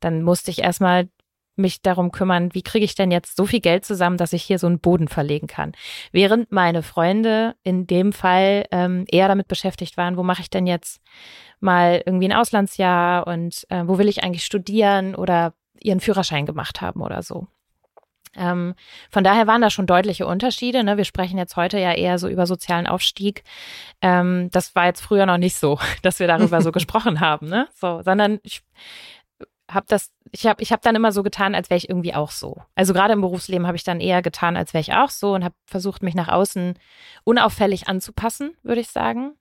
[0.00, 1.08] Dann musste ich erstmal
[1.56, 4.58] mich darum kümmern, wie kriege ich denn jetzt so viel Geld zusammen, dass ich hier
[4.58, 5.72] so einen Boden verlegen kann.
[6.12, 10.66] Während meine Freunde in dem Fall ähm, eher damit beschäftigt waren, wo mache ich denn
[10.66, 11.00] jetzt
[11.60, 16.80] mal irgendwie ein Auslandsjahr und äh, wo will ich eigentlich studieren oder ihren Führerschein gemacht
[16.80, 17.46] haben oder so.
[18.36, 18.74] Ähm,
[19.10, 20.84] von daher waren da schon deutliche Unterschiede.
[20.84, 20.96] Ne?
[20.96, 23.42] Wir sprechen jetzt heute ja eher so über sozialen Aufstieg.
[24.02, 27.68] Ähm, das war jetzt früher noch nicht so, dass wir darüber so gesprochen haben, ne?
[27.74, 28.62] So, sondern ich
[29.70, 32.30] habe das, ich habe ich hab dann immer so getan, als wäre ich irgendwie auch
[32.30, 32.56] so.
[32.74, 35.44] Also gerade im Berufsleben habe ich dann eher getan, als wäre ich auch so und
[35.44, 36.78] habe versucht, mich nach außen
[37.24, 39.32] unauffällig anzupassen, würde ich sagen.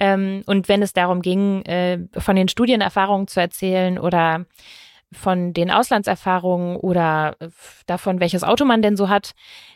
[0.00, 4.46] Ähm, und wenn es darum ging, äh, von den Studienerfahrungen zu erzählen oder
[5.12, 7.36] von den Auslandserfahrungen oder
[7.86, 9.32] davon, welches Auto man denn so hat,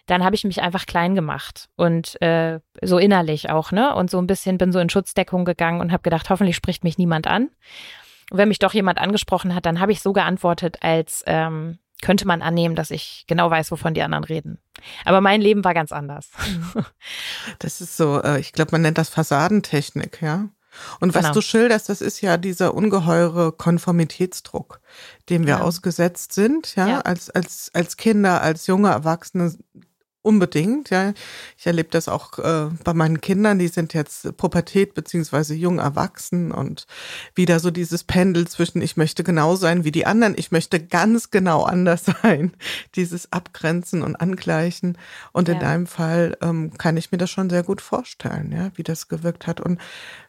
[0.07, 3.95] dann habe ich mich einfach klein gemacht und äh, so innerlich auch, ne?
[3.95, 6.99] Und so ein bisschen bin so in Schutzdeckung gegangen und habe gedacht, hoffentlich spricht mich
[6.99, 7.51] niemand an.
[8.31, 12.27] Und wenn mich doch jemand angesprochen hat, dann habe ich so geantwortet, als ähm, könnte
[12.27, 14.59] man annehmen, dass ich genau weiß, wovon die anderen reden.
[15.05, 16.31] Aber mein Leben war ganz anders.
[17.59, 20.49] Das ist so, äh, ich glaube, man nennt das Fassadentechnik, ja.
[21.01, 21.35] Und was Genau.
[21.35, 24.81] du schilderst, das ist ja dieser ungeheure Konformitätsdruck,
[25.29, 25.61] dem wir Ja.
[25.63, 27.01] ausgesetzt sind, ja, Ja.
[27.01, 29.55] als, als, als Kinder, als junge Erwachsene
[30.29, 31.15] unbedingt, ja.
[31.57, 36.53] Ich erlebe das auch äh, bei meinen Kindern, die sind jetzt Pubertät beziehungsweise jung erwachsen
[36.53, 36.87] und
[37.35, 41.31] wieder so dieses Pendel zwischen ich möchte genau sein wie die anderen, ich möchte ganz
[41.31, 42.53] genau anders sein,
[42.95, 44.99] dieses Abgrenzen und Angleichen.
[45.33, 45.61] Und in Ja.
[45.61, 49.47] deinem Fall ähm, kann ich mir das schon sehr gut vorstellen, ja, wie das gewirkt
[49.47, 49.61] hat.
[49.61, 49.81] Und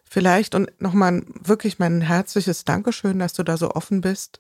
[0.04, 4.40] vielleicht und nochmal wirklich mein herzliches Dankeschön, dass du da so offen bist.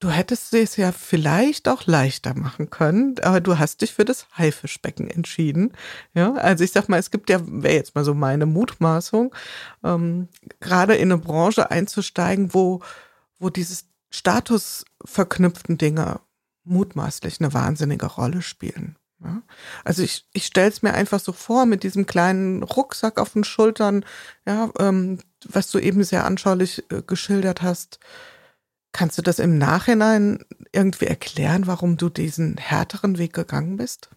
[0.00, 4.28] Du hättest es ja vielleicht auch leichter machen können, aber du hast dich für das
[4.36, 5.72] Haifischbecken entschieden.
[6.14, 9.34] Ja, also ich sag mal, es gibt ja, wäre jetzt mal so meine Mutmaßung,
[9.82, 10.28] ähm,
[10.60, 12.80] gerade in eine Branche einzusteigen, wo,
[13.40, 16.20] wo dieses Status verknüpften Dinge
[16.62, 18.96] mutmaßlich eine wahnsinnige Rolle spielen.
[19.24, 19.42] Ja?
[19.84, 23.44] Also ich, ich stelle es mir einfach so vor mit diesem kleinen Rucksack auf den
[23.44, 24.04] Schultern,
[24.46, 27.98] ja, ähm, was du eben sehr anschaulich äh, geschildert hast.
[28.92, 34.10] Kannst du das im Nachhinein irgendwie erklären, warum du diesen härteren Weg gegangen bist?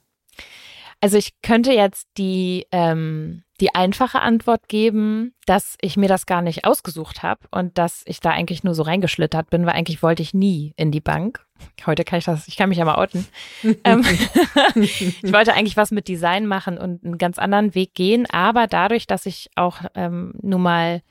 [1.01, 6.43] Also ich könnte jetzt die, ähm, die einfache Antwort geben, dass ich mir das gar
[6.43, 10.21] nicht ausgesucht habe und dass ich da eigentlich nur so reingeschlittert bin, weil eigentlich wollte
[10.21, 11.43] ich nie in die Bank.
[11.87, 13.25] Heute kann ich das, ich kann mich ja mal outen.
[13.83, 14.03] ähm,
[14.75, 19.07] ich wollte eigentlich was mit Design machen und einen ganz anderen Weg gehen, aber dadurch,
[19.07, 21.01] dass ich auch ähm, nun mal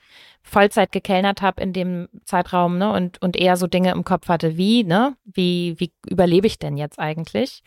[0.43, 4.57] Vollzeit gekellnert habe in dem Zeitraum, ne, und, und eher so Dinge im Kopf hatte,
[4.57, 7.63] wie, ne, wie, wie überlebe ich denn jetzt eigentlich?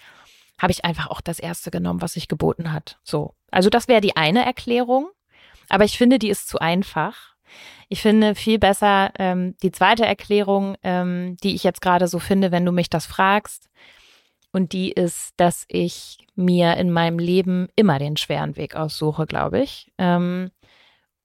[0.63, 2.97] habe ich einfach auch das erste genommen, was sich geboten hat.
[3.03, 3.33] So.
[3.51, 5.09] Also das wäre die eine Erklärung.
[5.69, 7.35] Aber ich finde, die ist zu einfach.
[7.89, 12.51] Ich finde viel besser ähm, die zweite Erklärung, ähm, die ich jetzt gerade so finde,
[12.51, 13.69] wenn du mich das fragst.
[14.51, 19.61] Und die ist, dass ich mir in meinem Leben immer den schweren Weg aussuche, glaube
[19.61, 19.91] ich.
[19.97, 20.51] Ähm,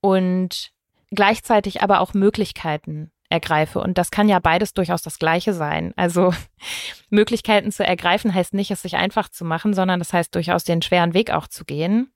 [0.01, 0.71] und
[1.11, 3.79] gleichzeitig aber auch Möglichkeiten ergreife.
[3.79, 5.93] Und das kann ja beides durchaus das Gleiche sein.
[5.95, 6.33] Also
[7.09, 10.81] Möglichkeiten zu ergreifen heißt nicht, es sich einfach zu machen, sondern das heißt durchaus den
[10.81, 12.11] schweren Weg auch zu gehen.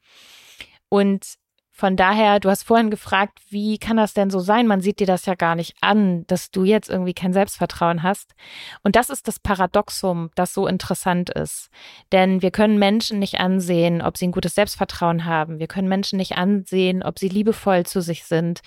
[0.89, 1.36] Und
[1.75, 4.67] von daher, du hast vorhin gefragt, wie kann das denn so sein?
[4.67, 8.36] Man sieht dir das ja gar nicht an, dass du jetzt irgendwie kein Selbstvertrauen hast.
[8.83, 11.71] Und das ist das Paradoxum, das so interessant ist.
[12.12, 15.57] Denn wir können Menschen nicht ansehen, ob sie ein gutes Selbstvertrauen haben.
[15.57, 18.62] Wir können Menschen nicht ansehen, ob sie liebevoll zu sich sind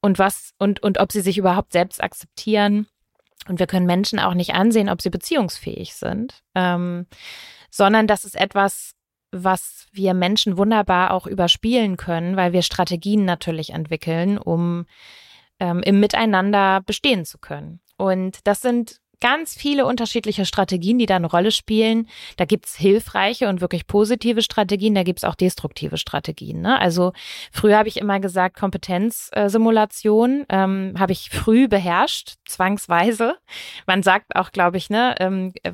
[0.00, 2.88] und was und, und ob sie sich überhaupt selbst akzeptieren.
[3.46, 7.06] Und wir können Menschen auch nicht ansehen, ob sie beziehungsfähig sind, ähm,
[7.70, 8.96] sondern das ist etwas,
[9.32, 14.86] was wir Menschen wunderbar auch überspielen können, weil wir Strategien natürlich entwickeln, um
[15.58, 17.80] ähm, im Miteinander bestehen zu können.
[17.96, 22.08] Und das sind ganz viele unterschiedliche Strategien, die da eine Rolle spielen.
[22.36, 26.60] Da gibt's hilfreiche und wirklich positive Strategien, da gibt's auch destruktive Strategien.
[26.60, 26.78] Ne?
[26.78, 27.12] Also
[27.52, 33.36] früher habe ich immer gesagt, Kompetenzsimulation ähm, habe ich früh beherrscht, zwangsweise.
[33.86, 35.72] Man sagt auch, glaube ich, ne, ähm, äh,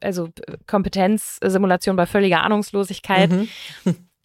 [0.00, 0.28] also
[0.66, 3.30] Kompetenzsimulation bei völliger Ahnungslosigkeit.
[3.30, 3.48] Mhm.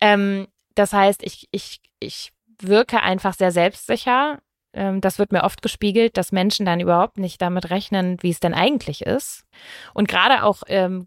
[0.02, 4.40] Ähm, das heißt, ich, ich, ich wirke einfach sehr selbstsicher.
[4.74, 8.40] Ähm, das wird mir oft gespiegelt, dass Menschen dann überhaupt nicht damit rechnen, wie es
[8.40, 9.44] denn eigentlich ist.
[9.94, 11.06] Und gerade auch ähm,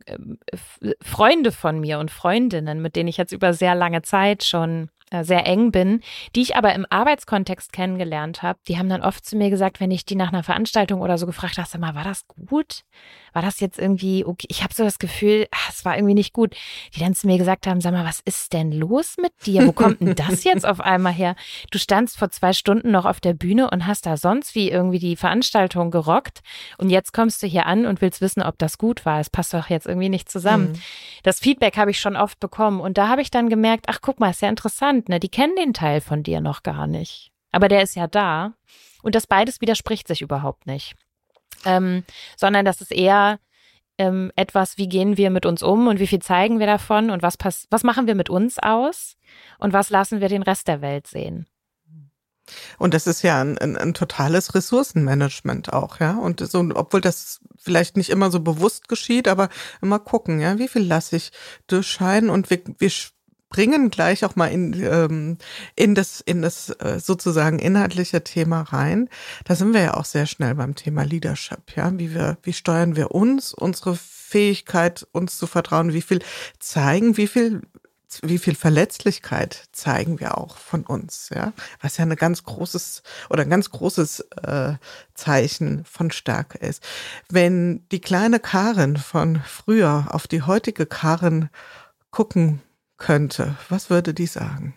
[0.53, 4.85] F- Freunde von mir und Freundinnen, mit denen ich jetzt über sehr lange Zeit schon
[4.85, 6.01] äh, sehr eng bin,
[6.35, 9.91] die ich aber im Arbeitskontext kennengelernt habe, die haben dann oft zu mir gesagt, wenn
[9.91, 12.85] ich die nach einer Veranstaltung oder so gefragt habe, sag mal, war das gut?
[13.33, 14.47] War das jetzt irgendwie okay?
[14.49, 16.57] Ich habe so das Gefühl, ach, es war irgendwie nicht gut.
[16.95, 19.67] Die dann zu mir gesagt haben, sag mal, was ist denn los mit dir?
[19.67, 21.37] Wo kommt denn das jetzt auf einmal her?
[21.71, 24.99] Du standst vor zwei Stunden noch auf der Bühne und hast da sonst wie irgendwie
[24.99, 26.41] die Veranstaltung gerockt
[26.79, 29.21] und jetzt kommst du hier an und willst wissen, ob das gut war.
[29.21, 30.73] Es passt doch jetzt irgendwie nicht zusammen.
[30.73, 30.81] Mhm.
[31.23, 34.21] Das Feedback habe ich schon oft bekommen und da habe ich dann gemerkt, ach guck
[34.21, 35.21] mal, ist ja interessant, ne?
[35.21, 37.31] Die kennen den Teil von dir noch gar nicht.
[37.53, 38.55] Aber der ist ja da.
[39.03, 40.95] Und das beides widerspricht sich überhaupt nicht.
[41.65, 42.05] Ähm,
[42.37, 43.39] sondern das ist eher
[43.99, 47.23] ähm, etwas, wie gehen wir mit uns um und wie viel zeigen wir davon und
[47.23, 49.17] was, pass was machen wir mit uns aus
[49.59, 51.47] und was lassen wir den Rest der Welt sehen.
[52.79, 56.19] Und das ist ja ein, ein, ein totales Ressourcenmanagement auch, ja.
[56.19, 59.49] Und so, obwohl das vielleicht nicht immer so bewusst geschieht, aber
[59.81, 61.33] immer gucken, ja, wie viel lasse ich
[61.67, 62.91] durchscheinen und wir, wir
[63.55, 65.39] springen gleich auch mal in, ähm,
[65.77, 69.09] in das, in das äh, sozusagen inhaltliche Thema rein.
[69.45, 71.97] Da sind wir ja auch sehr schnell beim Thema Leadership, ja.
[71.97, 76.19] Wie wir, wie steuern wir uns, unsere Fähigkeit, uns zu vertrauen, wie viel
[76.59, 77.63] zeigen, wie viel
[78.23, 83.43] wie viel Verletzlichkeit zeigen wir auch von uns, ja, was ja ein ganz großes oder
[83.43, 84.75] ein ganz großes äh,
[85.15, 86.81] Zeichen von Stärke ist.
[87.29, 91.51] Wenn die kleine Karin von früher auf die heutige Karin
[92.13, 92.63] gucken
[92.97, 94.75] könnte, was würde die sagen?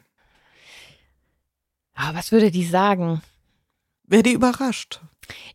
[1.93, 3.21] Ah, was würde die sagen?
[4.03, 5.01] Wäre die überrascht?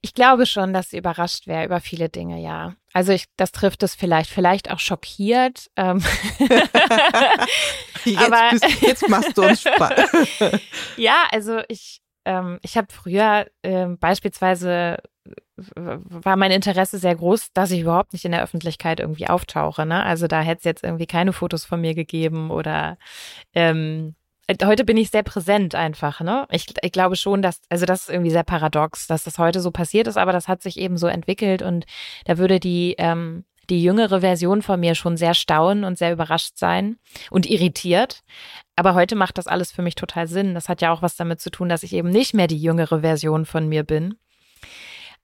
[0.01, 2.75] Ich glaube schon, dass sie überrascht wäre über viele Dinge, ja.
[2.92, 5.70] Also ich, das trifft es vielleicht, vielleicht auch schockiert.
[5.77, 6.03] Ähm.
[8.05, 10.11] jetzt, Aber, bist, jetzt machst du uns Spaß.
[10.96, 14.98] ja, also ich, ähm, ich habe früher äh, beispielsweise
[15.56, 19.87] war mein Interesse sehr groß, dass ich überhaupt nicht in der Öffentlichkeit irgendwie auftauche.
[19.87, 20.02] Ne?
[20.02, 22.98] Also da hätte es jetzt irgendwie keine Fotos von mir gegeben oder
[23.54, 24.14] ähm,
[24.64, 26.46] heute bin ich sehr präsent einfach, ne?
[26.50, 29.70] Ich, ich glaube schon, dass, also das ist irgendwie sehr paradox, dass das heute so
[29.70, 31.87] passiert ist, aber das hat sich eben so entwickelt und
[32.24, 36.58] da würde die, ähm, die jüngere Version von mir schon sehr staunen und sehr überrascht
[36.58, 36.98] sein
[37.30, 38.22] und irritiert.
[38.74, 40.54] Aber heute macht das alles für mich total Sinn.
[40.54, 43.00] Das hat ja auch was damit zu tun, dass ich eben nicht mehr die jüngere
[43.00, 44.16] Version von mir bin.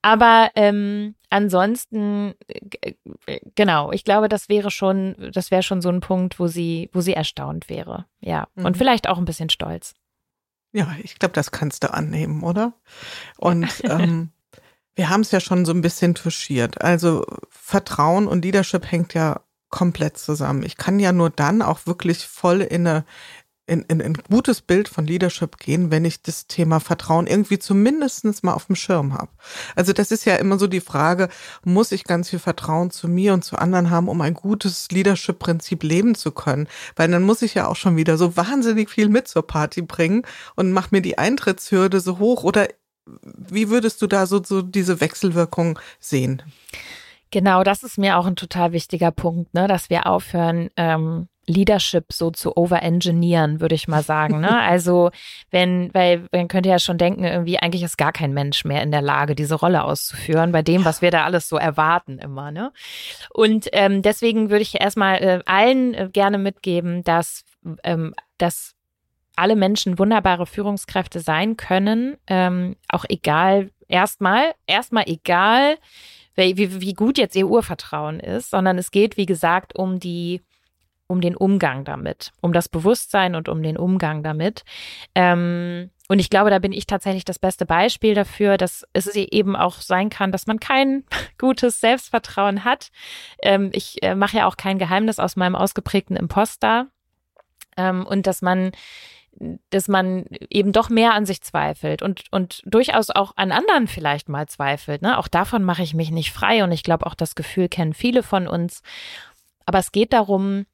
[0.01, 2.93] Aber ähm, ansonsten, äh,
[3.55, 7.01] genau, ich glaube, das wäre schon, das wäre schon so ein Punkt, wo sie, wo
[7.01, 8.05] sie erstaunt wäre.
[8.21, 8.47] Ja.
[8.55, 8.65] Mhm.
[8.65, 9.93] Und vielleicht auch ein bisschen stolz.
[10.71, 12.73] Ja, ich glaube, das kannst du annehmen, oder?
[13.37, 14.31] Und ähm,
[14.95, 16.81] wir haben es ja schon so ein bisschen touchiert.
[16.81, 20.63] Also Vertrauen und Leadership hängt ja komplett zusammen.
[20.63, 23.05] Ich kann ja nur dann auch wirklich voll in eine
[23.69, 28.43] in, in ein gutes Bild von Leadership gehen, wenn ich das Thema Vertrauen irgendwie zumindestens
[28.43, 29.29] mal auf dem Schirm habe.
[29.75, 31.29] Also das ist ja immer so die Frage,
[31.63, 35.83] muss ich ganz viel Vertrauen zu mir und zu anderen haben, um ein gutes Leadership-Prinzip
[35.83, 36.67] leben zu können?
[36.95, 40.23] Weil dann muss ich ja auch schon wieder so wahnsinnig viel mit zur Party bringen
[40.55, 42.67] und mach mir die Eintrittshürde so hoch oder
[43.23, 46.43] wie würdest du da so, so diese Wechselwirkung sehen?
[47.31, 52.13] Genau, das ist mir auch ein total wichtiger Punkt, ne, dass wir aufhören, ähm, Leadership
[52.13, 54.39] so zu overengineeren, würde ich mal sagen.
[54.39, 54.59] Ne?
[54.69, 55.09] Also
[55.49, 58.91] wenn, weil man könnte ja schon denken, irgendwie eigentlich ist gar kein Mensch mehr in
[58.91, 62.51] der Lage, diese Rolle auszuführen, bei dem, was wir da alles so erwarten immer.
[62.51, 62.71] Ne?
[63.33, 67.43] Und ähm, deswegen würde ich erstmal äh, allen äh, gerne mitgeben, dass,
[67.83, 68.75] ähm, dass
[69.35, 75.77] alle Menschen wunderbare Führungskräfte sein können, ähm, auch egal, erstmal, erstmal egal,
[76.35, 80.41] wie, wie gut jetzt ihr Urvertrauen ist, sondern es geht, wie gesagt, um die
[81.09, 84.63] um den Umgang damit, um das Bewusstsein und um den Umgang damit.
[85.15, 89.55] Ähm, und ich glaube, da bin ich tatsächlich das beste Beispiel dafür, dass es eben
[89.55, 91.03] auch sein kann, dass man kein
[91.39, 92.89] gutes Selbstvertrauen hat.
[93.41, 96.87] Ähm, ich äh, mache ja auch kein Geheimnis aus meinem ausgeprägten Imposter
[97.75, 98.71] ähm, und dass man
[99.69, 104.27] dass man eben doch mehr an sich zweifelt und, und durchaus auch an anderen vielleicht
[104.27, 105.01] mal zweifelt.
[105.01, 105.17] Ne?
[105.17, 108.21] Auch davon mache ich mich nicht frei und ich glaube, auch das Gefühl kennen viele
[108.21, 108.81] von uns.
[109.65, 110.65] Aber es geht darum,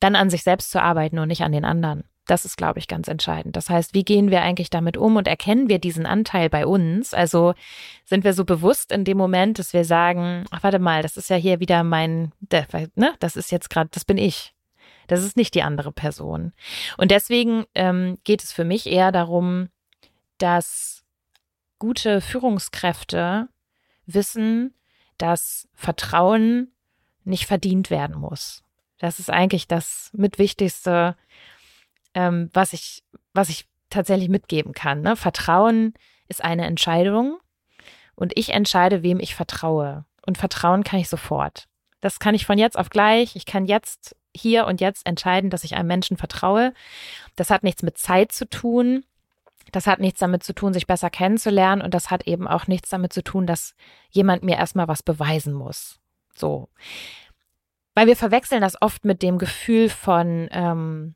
[0.00, 2.04] dann an sich selbst zu arbeiten und nicht an den anderen.
[2.26, 3.56] Das ist, glaube ich, ganz entscheidend.
[3.56, 7.12] Das heißt, wie gehen wir eigentlich damit um und erkennen wir diesen Anteil bei uns?
[7.12, 7.54] Also
[8.04, 11.28] sind wir so bewusst in dem Moment, dass wir sagen, ach, warte mal, das ist
[11.28, 12.32] ja hier wieder mein,
[12.94, 14.54] ne, das ist jetzt gerade, das bin ich.
[15.08, 16.52] Das ist nicht die andere Person.
[16.96, 19.68] Und deswegen ähm, geht es für mich eher darum,
[20.38, 21.04] dass
[21.80, 23.48] gute Führungskräfte
[24.06, 24.74] wissen,
[25.18, 26.72] dass Vertrauen
[27.24, 28.62] nicht verdient werden muss.
[29.00, 31.16] Das ist eigentlich das mitwichtigste,
[32.14, 35.00] ähm, was ich, was ich tatsächlich mitgeben kann.
[35.00, 35.16] Ne?
[35.16, 35.94] Vertrauen
[36.28, 37.38] ist eine Entscheidung
[38.14, 40.04] und ich entscheide, wem ich vertraue.
[40.26, 41.66] Und vertrauen kann ich sofort.
[42.02, 43.36] Das kann ich von jetzt auf gleich.
[43.36, 46.74] Ich kann jetzt hier und jetzt entscheiden, dass ich einem Menschen vertraue.
[47.36, 49.04] Das hat nichts mit Zeit zu tun.
[49.72, 51.80] Das hat nichts damit zu tun, sich besser kennenzulernen.
[51.80, 53.74] Und das hat eben auch nichts damit zu tun, dass
[54.10, 55.98] jemand mir erstmal was beweisen muss.
[56.34, 56.68] So.
[57.94, 61.14] Weil wir verwechseln das oft mit dem Gefühl von, ähm,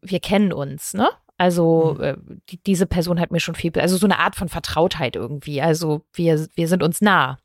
[0.00, 1.10] wir kennen uns, ne?
[1.40, 2.04] Also mhm.
[2.04, 2.16] äh,
[2.50, 5.62] die, diese Person hat mir schon viel, also so eine Art von Vertrautheit irgendwie.
[5.62, 7.38] Also wir, wir sind uns nah.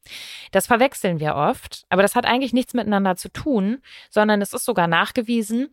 [0.51, 4.65] Das verwechseln wir oft, aber das hat eigentlich nichts miteinander zu tun, sondern es ist
[4.65, 5.69] sogar nachgewiesen,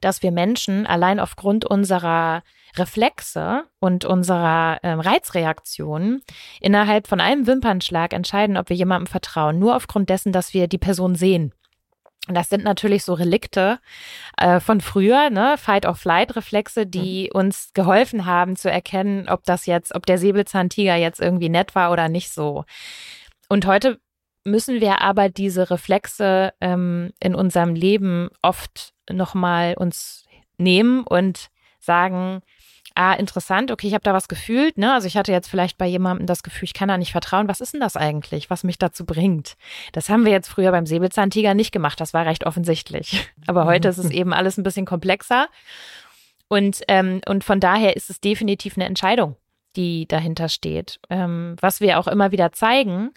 [0.00, 2.44] dass wir Menschen allein aufgrund unserer
[2.76, 6.22] Reflexe und unserer äh, Reizreaktionen
[6.60, 9.58] innerhalb von einem Wimpernschlag entscheiden, ob wir jemandem vertrauen.
[9.58, 11.52] Nur aufgrund dessen, dass wir die Person sehen.
[12.28, 13.78] Und das sind natürlich so Relikte
[14.36, 17.38] äh, von früher, ne, Fight-or-Flight-Reflexe, die mhm.
[17.38, 21.92] uns geholfen haben zu erkennen, ob das jetzt, ob der Säbelzahntiger jetzt irgendwie nett war
[21.92, 22.64] oder nicht so.
[23.48, 24.00] Und heute
[24.44, 30.24] müssen wir aber diese Reflexe ähm, in unserem Leben oft nochmal uns
[30.58, 31.48] nehmen und
[31.78, 32.42] sagen,
[32.96, 34.92] ah, interessant, okay, ich habe da was gefühlt, ne?
[34.92, 37.48] Also ich hatte jetzt vielleicht bei jemandem das Gefühl, ich kann da nicht vertrauen.
[37.48, 39.56] Was ist denn das eigentlich, was mich dazu bringt?
[39.92, 43.28] Das haben wir jetzt früher beim Säbelzahntiger nicht gemacht, das war recht offensichtlich.
[43.46, 45.48] Aber heute ist es eben alles ein bisschen komplexer.
[46.48, 49.36] Und, ähm, und von daher ist es definitiv eine Entscheidung,
[49.76, 53.10] die dahinter steht, ähm, was wir auch immer wieder zeigen.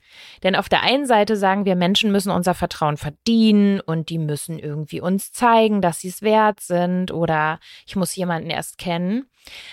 [0.43, 4.59] Denn auf der einen Seite sagen wir, Menschen müssen unser Vertrauen verdienen und die müssen
[4.59, 9.25] irgendwie uns zeigen, dass sie es wert sind oder ich muss jemanden erst kennen.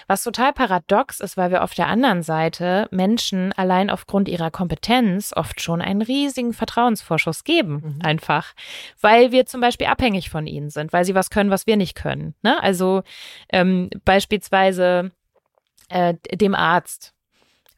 [0.07, 5.33] Was total paradox ist, weil wir auf der anderen Seite Menschen allein aufgrund ihrer Kompetenz
[5.35, 7.99] oft schon einen riesigen Vertrauensvorschuss geben, mhm.
[8.03, 8.55] einfach,
[9.01, 11.97] weil wir zum Beispiel abhängig von ihnen sind, weil sie was können, was wir nicht
[11.97, 12.35] können.
[12.43, 12.63] Ne?
[12.63, 13.03] Also
[13.53, 15.11] ähm, beispielsweise
[15.89, 17.15] äh, dem Arzt,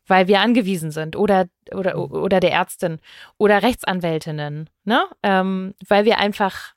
[0.06, 2.12] weil wir angewiesen sind oder oder mhm.
[2.12, 2.98] oder der Ärztin
[3.36, 5.04] oder Rechtsanwältinnen, ne?
[5.22, 6.74] Ähm, weil wir einfach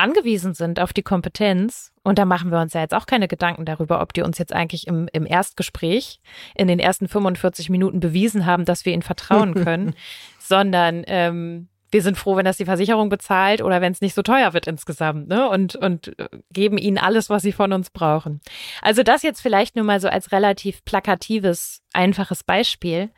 [0.00, 1.92] angewiesen sind auf die Kompetenz.
[2.02, 4.54] Und da machen wir uns ja jetzt auch keine Gedanken darüber, ob die uns jetzt
[4.54, 6.20] eigentlich im, im Erstgespräch
[6.54, 9.94] in den ersten 45 Minuten bewiesen haben, dass wir ihnen vertrauen können,
[10.38, 14.22] sondern ähm, wir sind froh, wenn das die Versicherung bezahlt oder wenn es nicht so
[14.22, 15.48] teuer wird insgesamt, ne?
[15.48, 18.40] Und, und äh, geben ihnen alles, was sie von uns brauchen.
[18.82, 23.10] Also das jetzt vielleicht nur mal so als relativ plakatives, einfaches Beispiel.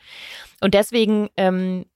[0.61, 1.87] Und deswegen ähm,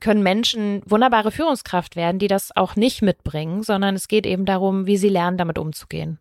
[0.00, 4.86] können Menschen wunderbare Führungskraft werden, die das auch nicht mitbringen, sondern es geht eben darum,
[4.86, 6.18] wie sie lernen, damit umzugehen.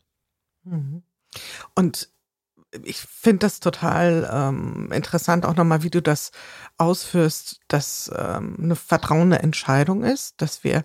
[0.63, 1.03] Mhm.
[1.75, 2.09] Und
[2.83, 6.31] ich finde das total ähm, interessant, auch nochmal, wie du das
[6.77, 10.83] ausführst, dass ähm, eine Vertrauen eine Entscheidung ist, dass wir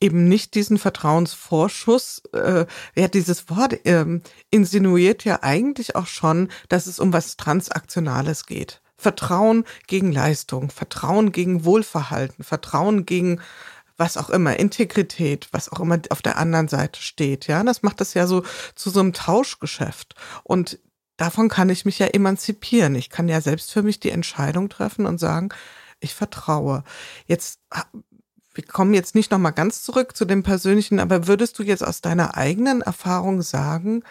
[0.00, 6.86] eben nicht diesen Vertrauensvorschuss, äh, ja, dieses Wort ähm, insinuiert ja eigentlich auch schon, dass
[6.86, 8.80] es um was Transaktionales geht.
[8.96, 13.40] Vertrauen gegen Leistung, Vertrauen gegen Wohlverhalten, Vertrauen gegen
[13.98, 17.46] was auch immer, Integrität, was auch immer auf der anderen Seite steht.
[17.46, 18.42] Ja, das macht das ja so
[18.74, 20.14] zu so einem Tauschgeschäft.
[20.44, 20.78] Und
[21.16, 22.94] davon kann ich mich ja emanzipieren.
[22.94, 25.50] Ich kann ja selbst für mich die Entscheidung treffen und sagen,
[26.00, 26.84] ich vertraue.
[27.26, 27.60] Jetzt,
[28.54, 32.00] wir kommen jetzt nicht nochmal ganz zurück zu dem Persönlichen, aber würdest du jetzt aus
[32.00, 34.02] deiner eigenen Erfahrung sagen,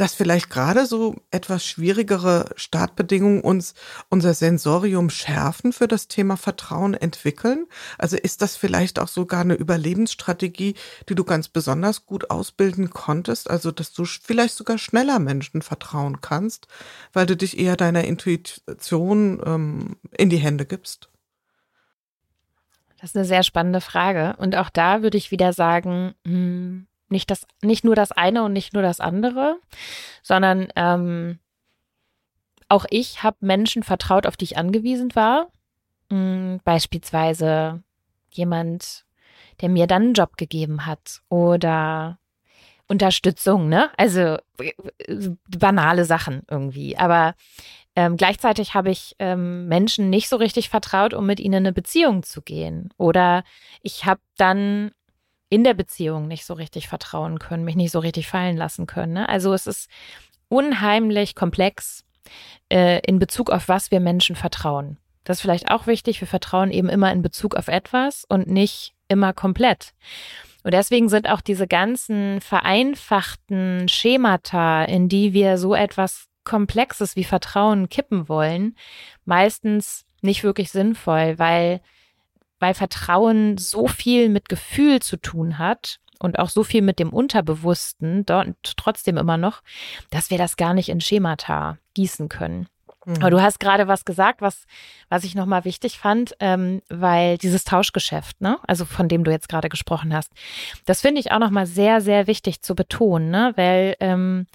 [0.00, 3.74] dass vielleicht gerade so etwas schwierigere Startbedingungen uns
[4.08, 7.66] unser Sensorium schärfen für das Thema Vertrauen entwickeln?
[7.98, 10.74] Also ist das vielleicht auch sogar eine Überlebensstrategie,
[11.10, 13.50] die du ganz besonders gut ausbilden konntest?
[13.50, 16.66] Also, dass du vielleicht sogar schneller Menschen vertrauen kannst,
[17.12, 21.10] weil du dich eher deiner Intuition ähm, in die Hände gibst?
[23.00, 24.36] Das ist eine sehr spannende Frage.
[24.38, 28.52] Und auch da würde ich wieder sagen, hm, nicht das, nicht nur das eine und
[28.52, 29.56] nicht nur das andere,
[30.22, 31.38] sondern ähm,
[32.68, 35.48] auch ich habe Menschen vertraut, auf die ich angewiesen war.
[36.10, 37.82] Hm, beispielsweise
[38.30, 39.04] jemand,
[39.60, 42.18] der mir dann einen Job gegeben hat oder
[42.86, 43.90] Unterstützung, ne?
[43.96, 44.36] Also
[45.48, 46.96] banale Sachen irgendwie.
[46.96, 47.34] Aber
[47.96, 51.72] ähm, gleichzeitig habe ich ähm, Menschen nicht so richtig vertraut, um mit ihnen in eine
[51.72, 52.90] Beziehung zu gehen.
[52.96, 53.44] Oder
[53.82, 54.92] ich habe dann
[55.50, 59.12] in der Beziehung nicht so richtig vertrauen können, mich nicht so richtig fallen lassen können.
[59.12, 59.28] Ne?
[59.28, 59.90] Also es ist
[60.48, 62.04] unheimlich komplex
[62.72, 64.96] äh, in Bezug auf was wir Menschen vertrauen.
[65.24, 66.20] Das ist vielleicht auch wichtig.
[66.20, 69.92] Wir vertrauen eben immer in Bezug auf etwas und nicht immer komplett.
[70.62, 77.24] Und deswegen sind auch diese ganzen vereinfachten Schemata, in die wir so etwas Komplexes wie
[77.24, 78.76] Vertrauen kippen wollen,
[79.24, 81.80] meistens nicht wirklich sinnvoll, weil
[82.60, 87.12] weil Vertrauen so viel mit Gefühl zu tun hat und auch so viel mit dem
[87.12, 89.62] Unterbewussten, dort trotzdem immer noch,
[90.10, 92.68] dass wir das gar nicht in Schemata gießen können.
[93.06, 93.16] Mhm.
[93.20, 94.66] Aber du hast gerade was gesagt, was,
[95.08, 99.48] was ich nochmal wichtig fand, ähm, weil dieses Tauschgeschäft, ne, also von dem du jetzt
[99.48, 100.30] gerade gesprochen hast,
[100.84, 104.46] das finde ich auch nochmal sehr, sehr wichtig zu betonen, ne, weil ähm,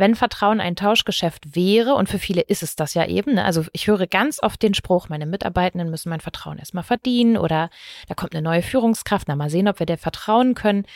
[0.00, 3.44] wenn Vertrauen ein Tauschgeschäft wäre, und für viele ist es das ja eben, ne?
[3.44, 7.68] also ich höre ganz oft den Spruch, meine Mitarbeitenden müssen mein Vertrauen erstmal verdienen oder
[8.08, 10.86] da kommt eine neue Führungskraft, na mal sehen, ob wir der vertrauen können.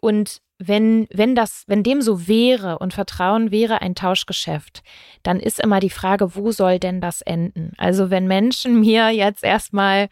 [0.00, 4.84] Und wenn, wenn das, wenn dem so wäre und Vertrauen wäre ein Tauschgeschäft,
[5.24, 7.72] dann ist immer die Frage, wo soll denn das enden?
[7.76, 10.10] Also wenn Menschen mir jetzt erstmal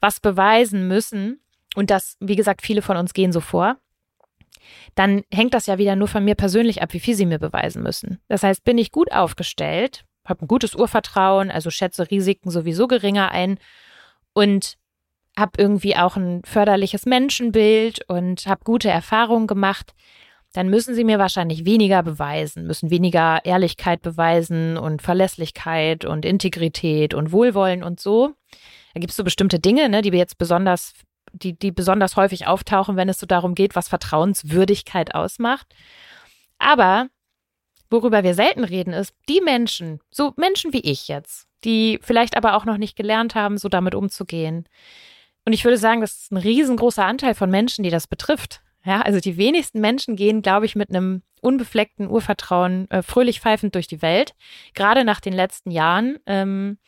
[0.00, 1.40] was beweisen müssen,
[1.74, 3.76] und das, wie gesagt, viele von uns gehen so vor,
[4.94, 7.82] dann hängt das ja wieder nur von mir persönlich ab, wie viel sie mir beweisen
[7.82, 8.20] müssen.
[8.28, 13.30] Das heißt, bin ich gut aufgestellt, habe ein gutes Urvertrauen, also schätze Risiken sowieso geringer
[13.30, 13.58] ein
[14.32, 14.76] und
[15.38, 19.92] habe irgendwie auch ein förderliches Menschenbild und habe gute Erfahrungen gemacht,
[20.56, 27.12] dann müssen sie mir wahrscheinlich weniger beweisen, müssen weniger Ehrlichkeit beweisen und Verlässlichkeit und Integrität
[27.12, 28.32] und Wohlwollen und so.
[28.94, 30.94] Da gibt es so bestimmte Dinge, ne, die wir jetzt besonders
[31.38, 35.74] die, die besonders häufig auftauchen, wenn es so darum geht, was Vertrauenswürdigkeit ausmacht.
[36.58, 37.08] Aber
[37.90, 42.54] worüber wir selten reden, ist, die Menschen, so Menschen wie ich jetzt, die vielleicht aber
[42.54, 44.68] auch noch nicht gelernt haben, so damit umzugehen.
[45.44, 48.62] Und ich würde sagen, das ist ein riesengroßer Anteil von Menschen, die das betrifft.
[48.84, 53.74] Ja, also die wenigsten Menschen gehen, glaube ich, mit einem unbefleckten Urvertrauen äh, fröhlich pfeifend
[53.74, 54.34] durch die Welt.
[54.74, 56.78] Gerade nach den letzten Jahren ähm,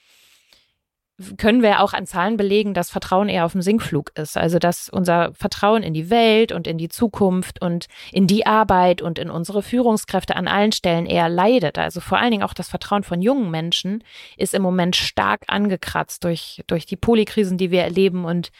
[1.36, 4.36] können wir auch an Zahlen belegen, dass Vertrauen eher auf dem Sinkflug ist.
[4.36, 9.02] Also dass unser Vertrauen in die Welt und in die Zukunft und in die Arbeit
[9.02, 11.76] und in unsere Führungskräfte an allen Stellen eher leidet.
[11.76, 14.04] Also vor allen Dingen auch das Vertrauen von jungen Menschen
[14.36, 18.50] ist im Moment stark angekratzt durch, durch die Polikrisen, die wir erleben und,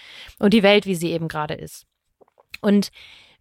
[0.40, 1.86] und die Welt, wie sie eben gerade ist.
[2.60, 2.90] Und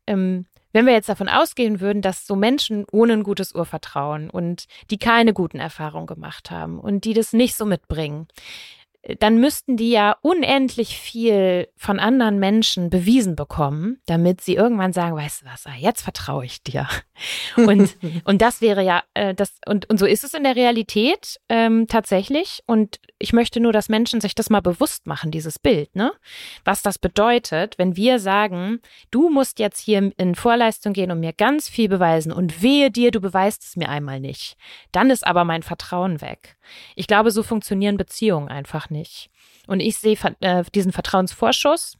[0.05, 4.65] ähm, wenn wir jetzt davon ausgehen würden, dass so Menschen ohne ein gutes Urvertrauen und
[4.91, 8.27] die keine guten Erfahrungen gemacht haben und die das nicht so mitbringen,
[9.19, 15.15] dann müssten die ja unendlich viel von anderen Menschen bewiesen bekommen, damit sie irgendwann sagen,
[15.15, 16.87] weißt du was, ah, jetzt vertraue ich dir.
[17.55, 21.39] Und, und das wäre ja, äh, das, und, und so ist es in der Realität
[21.49, 22.61] ähm, tatsächlich.
[22.67, 26.11] Und ich möchte nur, dass Menschen sich das mal bewusst machen, dieses Bild, ne?
[26.63, 31.33] Was das bedeutet, wenn wir sagen, du musst jetzt hier in Vorleistung gehen und mir
[31.33, 34.55] ganz viel beweisen und wehe dir, du beweist es mir einmal nicht.
[34.91, 36.56] Dann ist aber mein Vertrauen weg.
[36.95, 39.29] Ich glaube, so funktionieren Beziehungen einfach nicht.
[39.67, 41.97] Und ich sehe äh, diesen Vertrauensvorschuss,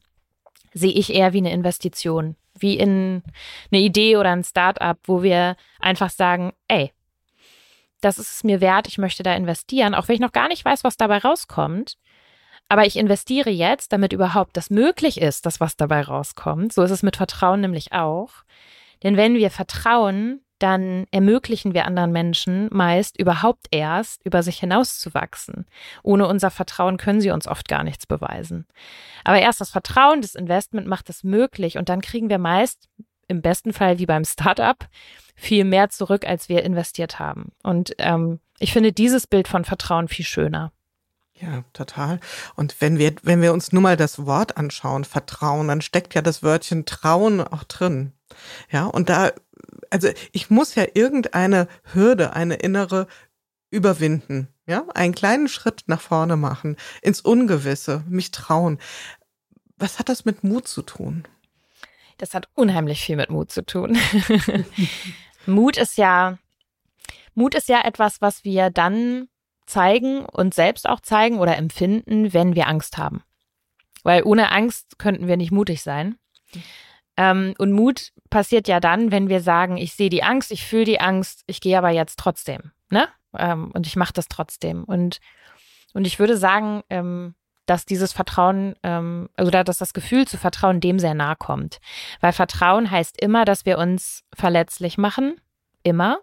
[0.74, 3.24] sehe ich eher wie eine Investition, wie in
[3.72, 6.91] eine Idee oder ein Start-up, wo wir einfach sagen, ey,
[8.01, 10.63] das ist es mir wert, ich möchte da investieren, auch wenn ich noch gar nicht
[10.63, 11.97] weiß, was dabei rauskommt.
[12.70, 16.74] Aber ich investiere jetzt, damit überhaupt das möglich ist, dass was dabei rauskommt.
[16.74, 18.32] So ist es mit Vertrauen nämlich auch.
[19.03, 25.65] Denn wenn wir vertrauen, dann ermöglichen wir anderen Menschen meist überhaupt erst, über sich hinauszuwachsen.
[26.03, 28.65] Ohne unser Vertrauen können sie uns oft gar nichts beweisen.
[29.23, 32.89] Aber erst das Vertrauen, das Investment macht es möglich und dann kriegen wir meist,
[33.27, 34.77] im besten Fall wie beim Startup,
[35.35, 37.51] viel mehr zurück, als wir investiert haben.
[37.61, 40.71] Und ähm, ich finde dieses Bild von Vertrauen viel schöner.
[41.39, 42.19] Ja, total.
[42.55, 46.23] Und wenn wir, wenn wir uns nur mal das Wort anschauen, Vertrauen, dann steckt ja
[46.23, 48.13] das Wörtchen Trauen auch drin.
[48.71, 49.31] Ja, und da
[49.89, 53.07] also ich muss ja irgendeine Hürde, eine innere
[53.69, 54.47] überwinden.
[54.65, 58.79] Ja, einen kleinen Schritt nach vorne machen, ins Ungewisse, mich trauen.
[59.77, 61.23] Was hat das mit Mut zu tun?
[62.17, 63.97] Das hat unheimlich viel mit Mut zu tun.
[65.45, 66.38] Mut ist ja,
[67.33, 69.29] Mut ist ja etwas, was wir dann
[69.65, 73.23] zeigen und selbst auch zeigen oder empfinden, wenn wir Angst haben.
[74.03, 76.17] Weil ohne Angst könnten wir nicht mutig sein.
[77.18, 80.86] Ähm, und Mut passiert ja dann, wenn wir sagen, ich sehe die Angst, ich fühle
[80.86, 83.07] die Angst, ich gehe aber jetzt trotzdem, ne?
[83.38, 84.84] Ähm, und ich mache das trotzdem.
[84.84, 85.20] Und,
[85.93, 90.80] und ich würde sagen, ähm, dass dieses Vertrauen, ähm, also dass das Gefühl zu Vertrauen
[90.80, 91.80] dem sehr nahe kommt.
[92.22, 95.39] Weil Vertrauen heißt immer, dass wir uns verletzlich machen.
[95.84, 96.20] Immer.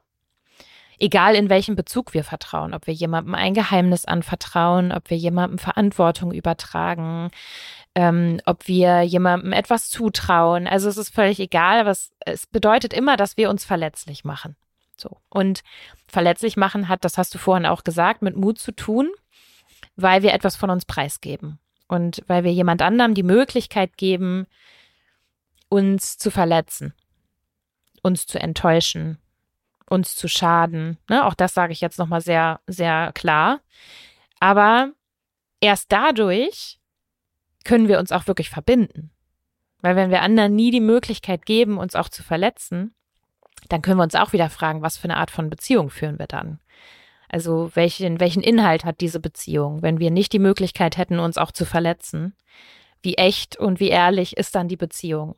[0.99, 5.59] Egal in welchem Bezug wir vertrauen, ob wir jemandem ein Geheimnis anvertrauen, ob wir jemandem
[5.59, 7.31] Verantwortung übertragen,
[7.95, 10.67] ähm, ob wir jemandem etwas zutrauen.
[10.67, 14.57] Also es ist völlig egal, aber es, es bedeutet immer, dass wir uns verletzlich machen.
[14.97, 15.21] So.
[15.29, 15.63] Und
[16.07, 19.11] verletzlich machen hat, das hast du vorhin auch gesagt, mit Mut zu tun,
[19.97, 21.59] weil wir etwas von uns preisgeben.
[21.87, 24.47] Und weil wir jemand anderem die Möglichkeit geben,
[25.69, 26.95] uns zu verletzen,
[28.03, 29.19] uns zu enttäuschen,
[29.89, 30.99] uns zu schaden.
[31.09, 31.25] Ne?
[31.25, 33.61] Auch das sage ich jetzt nochmal sehr, sehr klar.
[34.41, 34.91] Aber
[35.61, 36.81] erst dadurch
[37.65, 39.11] können wir uns auch wirklich verbinden.
[39.81, 42.95] Weil wenn wir anderen nie die Möglichkeit geben, uns auch zu verletzen,
[43.69, 46.27] dann können wir uns auch wieder fragen, was für eine Art von Beziehung führen wir
[46.27, 46.61] dann?
[47.29, 51.53] Also welchen, welchen Inhalt hat diese Beziehung, wenn wir nicht die Möglichkeit hätten, uns auch
[51.53, 52.35] zu verletzen?
[53.03, 55.35] Wie echt und wie ehrlich ist dann die Beziehung?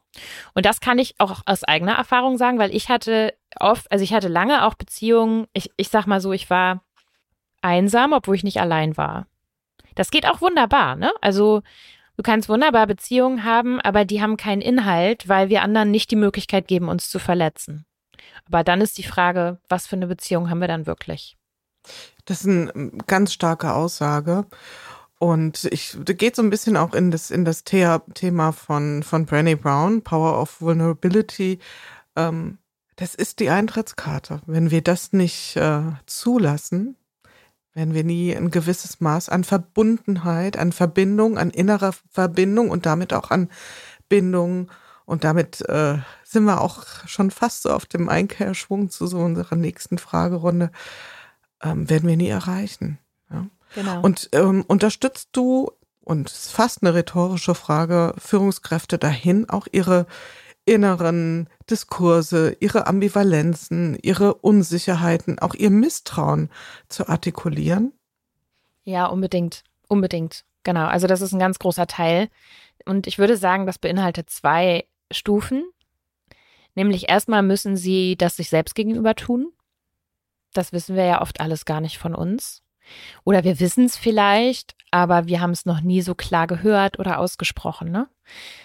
[0.55, 4.13] Und das kann ich auch aus eigener Erfahrung sagen, weil ich hatte oft, also ich
[4.13, 6.85] hatte lange auch Beziehungen, ich, ich sag mal so, ich war
[7.63, 9.27] einsam, obwohl ich nicht allein war.
[9.97, 11.11] Das geht auch wunderbar, ne?
[11.21, 11.63] Also
[12.17, 16.17] Du kannst wunderbar Beziehungen haben, aber die haben keinen Inhalt, weil wir anderen nicht die
[16.17, 17.85] Möglichkeit geben, uns zu verletzen.
[18.47, 21.37] Aber dann ist die Frage, was für eine Beziehung haben wir dann wirklich?
[22.25, 24.47] Das ist eine ähm, ganz starke Aussage.
[25.19, 29.57] Und ich geht so ein bisschen auch in das, in das Thema von, von Brené
[29.57, 31.59] Brown, Power of Vulnerability.
[32.17, 32.59] Ähm,
[32.97, 34.41] das ist die Eintrittskarte.
[34.47, 36.97] Wenn wir das nicht äh, zulassen,
[37.77, 43.13] werden wir nie ein gewisses Maß an Verbundenheit, an Verbindung, an innerer Verbindung und damit
[43.13, 43.51] auch an
[44.09, 44.71] Bindung.
[45.05, 49.57] Und damit äh, sind wir auch schon fast so auf dem Einkehrschwung zu so unserer
[49.57, 50.71] nächsten Fragerunde.
[51.63, 52.99] Ähm, werden wir nie erreichen.
[53.31, 53.47] Ja?
[53.75, 54.01] Genau.
[54.01, 55.71] Und ähm, unterstützt du,
[56.01, 60.07] und es ist fast eine rhetorische Frage, Führungskräfte dahin, auch ihre
[60.67, 66.51] inneren Diskurse, ihre Ambivalenzen, ihre Unsicherheiten, auch ihr Misstrauen
[66.89, 67.93] zu artikulieren?
[68.85, 69.65] Ja, unbedingt.
[69.89, 70.45] Unbedingt.
[70.65, 70.87] Genau.
[70.87, 72.29] Also das ist ein ganz großer Teil.
[72.85, 75.65] Und ich würde sagen, das beinhaltet zwei Stufen.
[76.75, 79.53] Nämlich erstmal müssen sie das sich selbst gegenüber tun.
[80.53, 82.63] Das wissen wir ja oft alles gar nicht von uns.
[83.25, 87.19] Oder wir wissen es vielleicht, aber wir haben es noch nie so klar gehört oder
[87.19, 87.91] ausgesprochen.
[87.91, 88.09] Ne?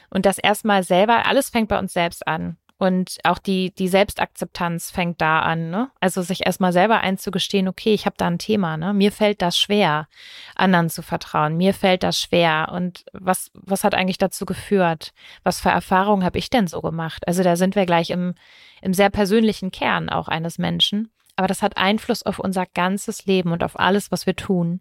[0.09, 2.57] Und das erstmal selber, alles fängt bei uns selbst an.
[2.81, 5.91] Und auch die, die Selbstakzeptanz fängt da an, ne?
[5.99, 8.91] Also sich erstmal selber einzugestehen, okay, ich habe da ein Thema, ne?
[8.91, 10.07] Mir fällt das schwer,
[10.55, 11.57] anderen zu vertrauen.
[11.57, 12.71] Mir fällt das schwer.
[12.73, 15.13] Und was, was hat eigentlich dazu geführt?
[15.43, 17.27] Was für Erfahrungen habe ich denn so gemacht?
[17.27, 18.33] Also da sind wir gleich im,
[18.81, 21.11] im sehr persönlichen Kern auch eines Menschen.
[21.41, 24.79] Aber das hat Einfluss auf unser ganzes Leben und auf alles, was wir tun.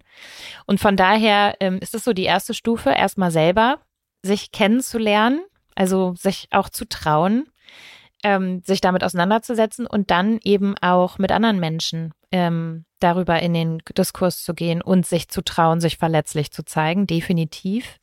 [0.66, 3.78] Und von daher ähm, ist es so die erste Stufe, erstmal selber
[4.22, 5.40] sich kennenzulernen,
[5.74, 7.46] also sich auch zu trauen
[8.22, 13.78] ähm, sich damit auseinanderzusetzen und dann eben auch mit anderen Menschen ähm, darüber in den
[13.96, 17.98] Diskurs zu gehen und sich zu trauen, sich verletzlich zu zeigen, definitiv.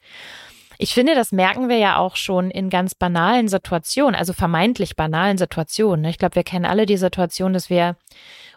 [0.79, 5.37] Ich finde, das merken wir ja auch schon in ganz banalen Situationen, also vermeintlich banalen
[5.37, 6.05] Situationen.
[6.05, 7.95] Ich glaube, wir kennen alle die Situation, dass wir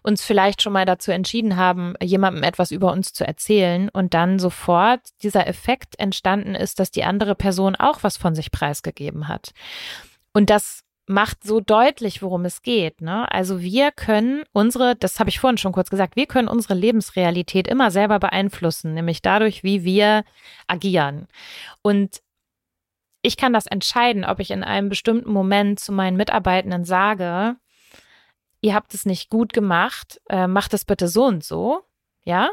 [0.02, 4.38] uns vielleicht schon mal dazu entschieden haben, jemandem etwas über uns zu erzählen und dann
[4.38, 9.52] sofort dieser Effekt entstanden ist, dass die andere Person auch was von sich preisgegeben hat.
[10.32, 13.00] Und das macht so deutlich, worum es geht.
[13.00, 13.30] Ne?
[13.32, 17.66] Also wir können unsere, das habe ich vorhin schon kurz gesagt, wir können unsere Lebensrealität
[17.66, 20.24] immer selber beeinflussen, nämlich dadurch, wie wir
[20.68, 21.26] agieren.
[21.82, 22.22] Und
[23.22, 27.56] ich kann das entscheiden, ob ich in einem bestimmten Moment zu meinen Mitarbeitenden sage,
[28.60, 31.82] ihr habt es nicht gut gemacht, äh, macht es bitte so und so,
[32.24, 32.50] ja?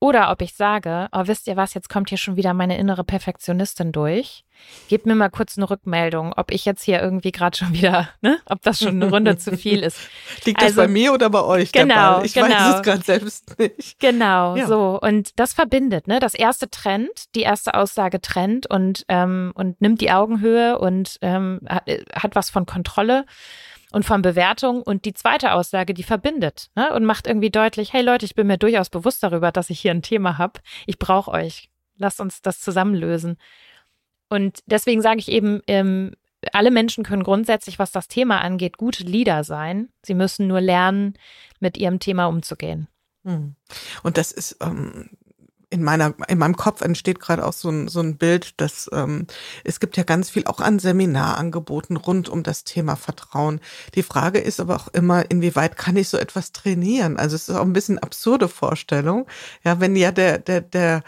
[0.00, 3.04] Oder ob ich sage, oh, wisst ihr was, jetzt kommt hier schon wieder meine innere
[3.04, 4.44] Perfektionistin durch.
[4.88, 8.40] Gebt mir mal kurz eine Rückmeldung, ob ich jetzt hier irgendwie gerade schon wieder, ne,
[8.46, 9.98] ob das schon eine Runde zu viel ist.
[10.44, 11.70] Liegt also, das bei mir oder bei euch?
[11.70, 12.48] Genau, ich genau.
[12.48, 14.00] weiß es gerade selbst nicht.
[14.00, 14.66] Genau, ja.
[14.66, 14.98] so.
[15.00, 16.18] Und das verbindet, ne?
[16.18, 21.60] Das erste trennt, die erste Aussage trennt und, ähm, und nimmt die Augenhöhe und ähm,
[21.68, 23.24] hat, hat was von Kontrolle
[23.92, 24.82] und von Bewertung.
[24.82, 26.92] Und die zweite Aussage, die verbindet ne?
[26.94, 29.92] und macht irgendwie deutlich, hey Leute, ich bin mir durchaus bewusst darüber, dass ich hier
[29.92, 30.60] ein Thema habe.
[30.86, 31.70] Ich brauche euch.
[31.96, 33.36] Lasst uns das zusammenlösen.
[34.28, 36.12] Und deswegen sage ich eben, ähm,
[36.52, 39.90] alle Menschen können grundsätzlich, was das Thema angeht, gute Leader sein.
[40.02, 41.14] Sie müssen nur lernen,
[41.60, 42.88] mit ihrem Thema umzugehen.
[43.24, 43.54] Hm.
[44.02, 45.10] Und das ist ähm,
[45.72, 49.26] in meiner, in meinem Kopf entsteht gerade auch so ein, so ein Bild, dass ähm,
[49.64, 53.58] es gibt ja ganz viel auch an Seminarangeboten rund um das Thema Vertrauen.
[53.94, 57.16] Die Frage ist aber auch immer, inwieweit kann ich so etwas trainieren?
[57.16, 59.26] Also es ist auch ein bisschen absurde Vorstellung.
[59.64, 61.02] Ja, wenn ja der, der, der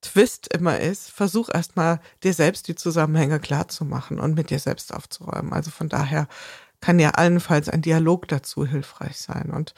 [0.00, 4.60] Twist immer ist, versuch erstmal dir selbst die Zusammenhänge klar zu machen und mit dir
[4.60, 5.52] selbst aufzuräumen.
[5.52, 6.28] Also von daher
[6.80, 9.50] kann ja allenfalls ein Dialog dazu hilfreich sein.
[9.50, 9.74] Und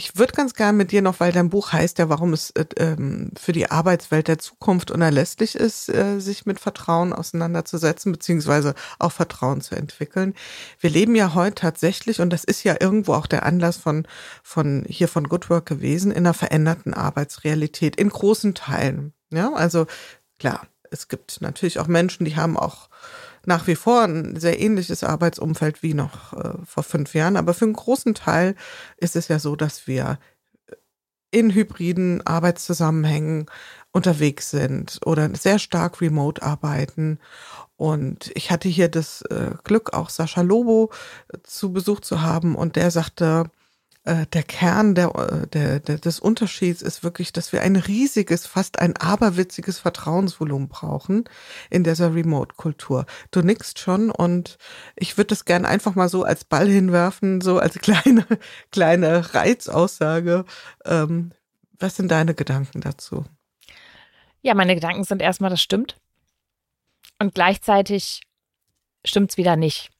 [0.00, 2.64] ich würde ganz gern mit dir noch, weil dein Buch heißt ja, warum es äh,
[2.78, 9.12] ähm, für die Arbeitswelt der Zukunft unerlässlich ist, äh, sich mit Vertrauen auseinanderzusetzen, beziehungsweise auch
[9.12, 10.32] Vertrauen zu entwickeln.
[10.78, 14.06] Wir leben ja heute tatsächlich, und das ist ja irgendwo auch der Anlass von,
[14.42, 19.12] von hier von Good Work gewesen, in einer veränderten Arbeitsrealität, in großen Teilen.
[19.30, 19.86] Ja, also
[20.38, 22.88] klar, es gibt natürlich auch Menschen, die haben auch
[23.46, 27.36] nach wie vor ein sehr ähnliches Arbeitsumfeld wie noch äh, vor fünf Jahren.
[27.36, 28.54] Aber für einen großen Teil
[28.96, 30.18] ist es ja so, dass wir
[31.30, 33.46] in hybriden Arbeitszusammenhängen
[33.92, 37.18] unterwegs sind oder sehr stark remote arbeiten.
[37.76, 40.90] Und ich hatte hier das äh, Glück, auch Sascha Lobo
[41.32, 43.50] äh, zu Besuch zu haben und der sagte,
[44.04, 48.46] äh, der Kern der, äh, der, der, des Unterschieds ist wirklich, dass wir ein riesiges,
[48.46, 51.24] fast ein aberwitziges Vertrauensvolumen brauchen
[51.68, 53.04] in dieser Remote-Kultur.
[53.30, 54.56] Du nickst schon und
[54.96, 58.26] ich würde das gerne einfach mal so als Ball hinwerfen, so als kleine,
[58.72, 60.44] kleine Reizaussage.
[60.86, 61.32] Ähm,
[61.78, 63.24] was sind deine Gedanken dazu?
[64.42, 65.96] Ja, meine Gedanken sind erstmal, das stimmt.
[67.18, 68.22] Und gleichzeitig
[69.04, 69.90] stimmt es wieder nicht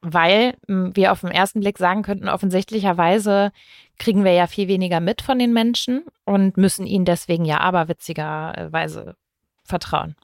[0.00, 3.52] weil hm, wir auf den ersten Blick sagen könnten, offensichtlicherweise
[3.98, 9.16] kriegen wir ja viel weniger mit von den Menschen und müssen ihnen deswegen ja aberwitzigerweise
[9.64, 10.14] vertrauen.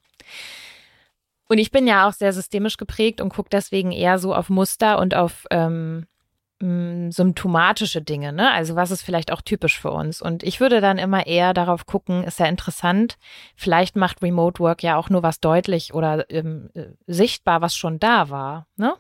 [1.49, 4.99] Und ich bin ja auch sehr systemisch geprägt und gucke deswegen eher so auf Muster
[4.99, 6.07] und auf ähm,
[6.61, 8.51] hm, symptomatische Dinge, ne?
[8.53, 10.22] Also was ist vielleicht auch typisch für uns?
[10.22, 13.18] Und ich würde dann immer eher darauf gucken, ist ja interessant,
[13.57, 17.99] vielleicht macht Remote Work ja auch nur was deutlich oder ähm, äh, sichtbar, was schon
[17.99, 18.95] da war, ne?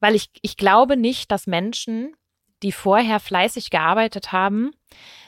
[0.00, 2.14] Weil ich, ich glaube nicht, dass Menschen,
[2.62, 4.72] die vorher fleißig gearbeitet haben,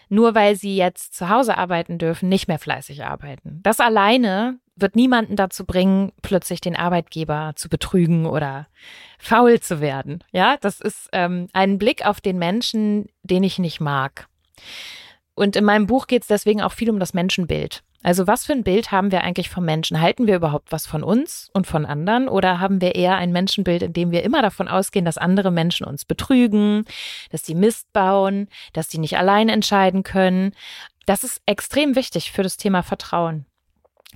[0.09, 3.61] nur weil sie jetzt zu Hause arbeiten dürfen, nicht mehr fleißig arbeiten.
[3.63, 8.67] Das alleine wird niemanden dazu bringen, plötzlich den Arbeitgeber zu betrügen oder
[9.19, 10.23] faul zu werden.
[10.33, 14.29] Ja, das ist ähm, ein Blick auf den Menschen, den ich nicht mag.
[15.35, 17.83] Und in meinem Buch geht es deswegen auch viel um das Menschenbild.
[18.03, 20.01] Also was für ein Bild haben wir eigentlich vom Menschen?
[20.01, 23.83] Halten wir überhaupt was von uns und von anderen oder haben wir eher ein Menschenbild,
[23.83, 26.85] in dem wir immer davon ausgehen, dass andere Menschen uns betrügen,
[27.31, 30.53] dass sie Mist bauen, dass sie nicht allein entscheiden können?
[31.07, 33.47] Das ist extrem wichtig für das Thema Vertrauen.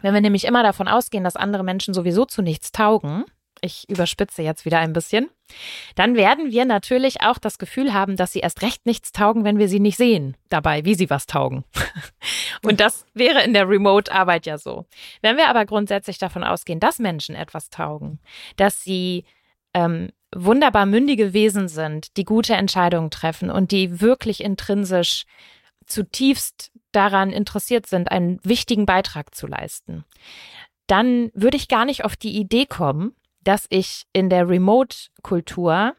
[0.03, 3.25] Wenn wir nämlich immer davon ausgehen, dass andere Menschen sowieso zu nichts taugen,
[3.61, 5.31] ich überspitze jetzt wieder ein bisschen,
[5.95, 9.59] dann werden wir natürlich auch das Gefühl haben, dass sie erst recht nichts taugen, wenn
[9.59, 11.65] wir sie nicht sehen dabei, wie sie was taugen.
[12.63, 14.87] Und das wäre in der Remote-Arbeit ja so.
[15.23, 18.19] Wenn wir aber grundsätzlich davon ausgehen, dass Menschen etwas taugen,
[18.57, 19.25] dass sie
[19.75, 25.25] ähm, wunderbar mündige Wesen sind, die gute Entscheidungen treffen und die wirklich intrinsisch
[25.87, 30.05] zutiefst daran interessiert sind, einen wichtigen Beitrag zu leisten,
[30.87, 33.15] dann würde ich gar nicht auf die Idee kommen,
[33.47, 35.95] dass ich in der Remote-Kultur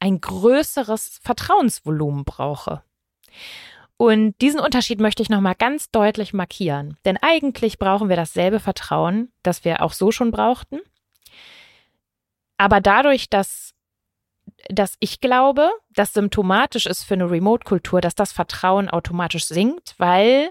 [0.00, 2.82] ein größeres Vertrauensvolumen brauche.
[3.96, 6.96] Und diesen Unterschied möchte ich nochmal ganz deutlich markieren.
[7.04, 10.78] Denn eigentlich brauchen wir dasselbe Vertrauen, das wir auch so schon brauchten.
[12.58, 13.74] Aber dadurch, dass,
[14.68, 20.50] dass ich glaube, dass symptomatisch ist für eine Remote-Kultur, dass das Vertrauen automatisch sinkt, weil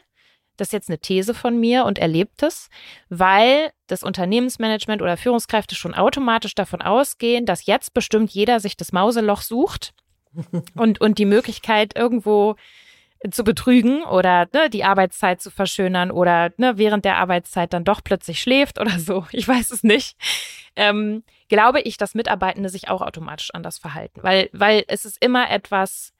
[0.57, 2.69] das ist jetzt eine These von mir und erlebt es,
[3.09, 8.91] weil das Unternehmensmanagement oder Führungskräfte schon automatisch davon ausgehen, dass jetzt bestimmt jeder sich das
[8.91, 9.93] Mauseloch sucht
[10.75, 12.55] und, und die Möglichkeit irgendwo
[13.31, 18.03] zu betrügen oder ne, die Arbeitszeit zu verschönern oder ne, während der Arbeitszeit dann doch
[18.03, 19.25] plötzlich schläft oder so.
[19.31, 20.15] Ich weiß es nicht.
[20.75, 25.49] Ähm, glaube ich, dass Mitarbeitende sich auch automatisch anders verhalten, weil, weil es ist immer
[25.49, 26.13] etwas,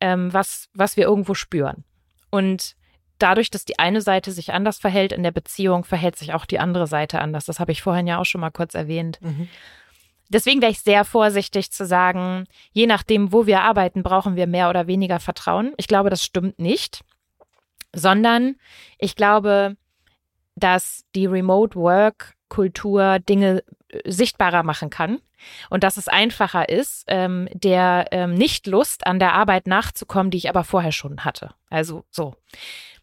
[0.00, 1.84] ähm, was, was wir irgendwo spüren.
[2.30, 2.76] Und
[3.24, 6.58] dadurch, dass die eine Seite sich anders verhält in der Beziehung, verhält sich auch die
[6.58, 7.46] andere Seite anders.
[7.46, 9.18] Das habe ich vorhin ja auch schon mal kurz erwähnt.
[9.22, 9.48] Mhm.
[10.28, 14.68] Deswegen wäre ich sehr vorsichtig zu sagen, je nachdem, wo wir arbeiten, brauchen wir mehr
[14.68, 15.72] oder weniger Vertrauen.
[15.78, 17.00] Ich glaube, das stimmt nicht,
[17.94, 18.56] sondern
[18.98, 19.76] ich glaube,
[20.54, 25.18] dass die Remote Work Kultur Dinge äh, sichtbarer machen kann
[25.70, 30.48] und dass es einfacher ist, ähm, der ähm, Nicht-Lust an der Arbeit nachzukommen, die ich
[30.48, 31.54] aber vorher schon hatte.
[31.70, 32.34] Also so.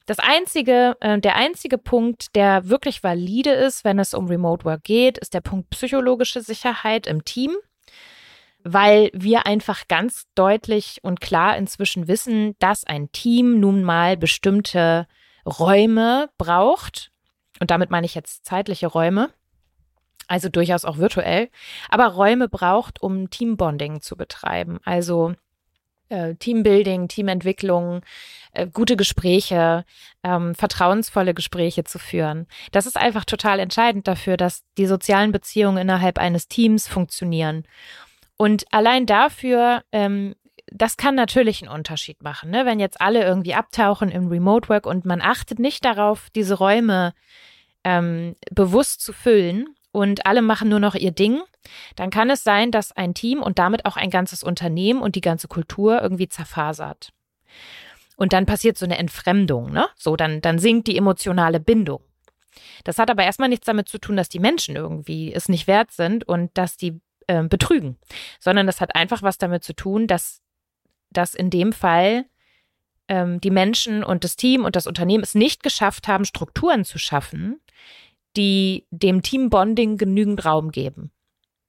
[0.06, 4.84] Das einzige, äh, der einzige Punkt, der wirklich valide ist, wenn es um Remote Work
[4.84, 7.56] geht, ist der Punkt psychologische Sicherheit im Team,
[8.64, 15.08] weil wir einfach ganz deutlich und klar inzwischen wissen, dass ein Team nun mal bestimmte
[15.46, 17.12] Räume braucht.
[17.60, 19.30] Und damit meine ich jetzt zeitliche Räume,
[20.28, 21.50] also durchaus auch virtuell,
[21.90, 24.80] aber Räume braucht, um Teambonding zu betreiben.
[24.84, 25.34] Also
[26.12, 28.02] äh, Teambuilding, Teamentwicklung,
[28.52, 29.86] äh, gute Gespräche,
[30.24, 32.48] ähm, vertrauensvolle Gespräche zu führen.
[32.72, 37.64] Das ist einfach total entscheidend dafür, dass die sozialen Beziehungen innerhalb eines Teams funktionieren.
[38.38, 40.36] Und allein dafür, ähm,
[40.68, 42.66] das kann natürlich einen Unterschied machen, ne?
[42.66, 47.14] wenn jetzt alle irgendwie abtauchen im Remote Work und man achtet nicht darauf, diese Räume
[47.84, 51.42] ähm, bewusst zu füllen und alle machen nur noch ihr Ding,
[51.96, 55.22] dann kann es sein, dass ein Team und damit auch ein ganzes Unternehmen und die
[55.22, 57.12] ganze Kultur irgendwie zerfasert.
[58.16, 59.88] Und dann passiert so eine Entfremdung, ne?
[59.96, 62.02] So, dann, dann sinkt die emotionale Bindung.
[62.84, 65.92] Das hat aber erstmal nichts damit zu tun, dass die Menschen irgendwie es nicht wert
[65.92, 67.98] sind und dass die äh, betrügen,
[68.40, 70.42] sondern das hat einfach was damit zu tun, dass,
[71.10, 72.26] dass in dem Fall
[73.08, 76.98] ähm, die Menschen und das Team und das Unternehmen es nicht geschafft haben, Strukturen zu
[76.98, 77.60] schaffen,
[78.38, 81.12] die dem Teambonding genügend Raum geben.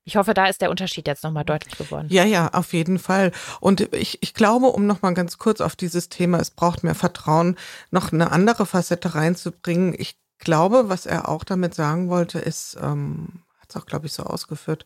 [0.04, 2.08] Ich hoffe, da ist der Unterschied jetzt nochmal deutlich geworden.
[2.10, 3.30] Ja, ja, auf jeden Fall.
[3.60, 7.56] Und ich, ich glaube, um nochmal ganz kurz auf dieses Thema, es braucht mehr Vertrauen,
[7.90, 9.94] noch eine andere Facette reinzubringen.
[9.96, 13.41] Ich glaube, was er auch damit sagen wollte, ist, ähm,
[13.74, 14.84] es auch, glaube ich, so ausgeführt.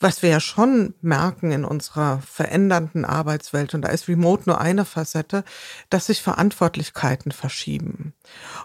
[0.00, 4.84] Was wir ja schon merken in unserer verändernden Arbeitswelt, und da ist Remote nur eine
[4.84, 5.44] Facette,
[5.90, 8.14] dass sich Verantwortlichkeiten verschieben.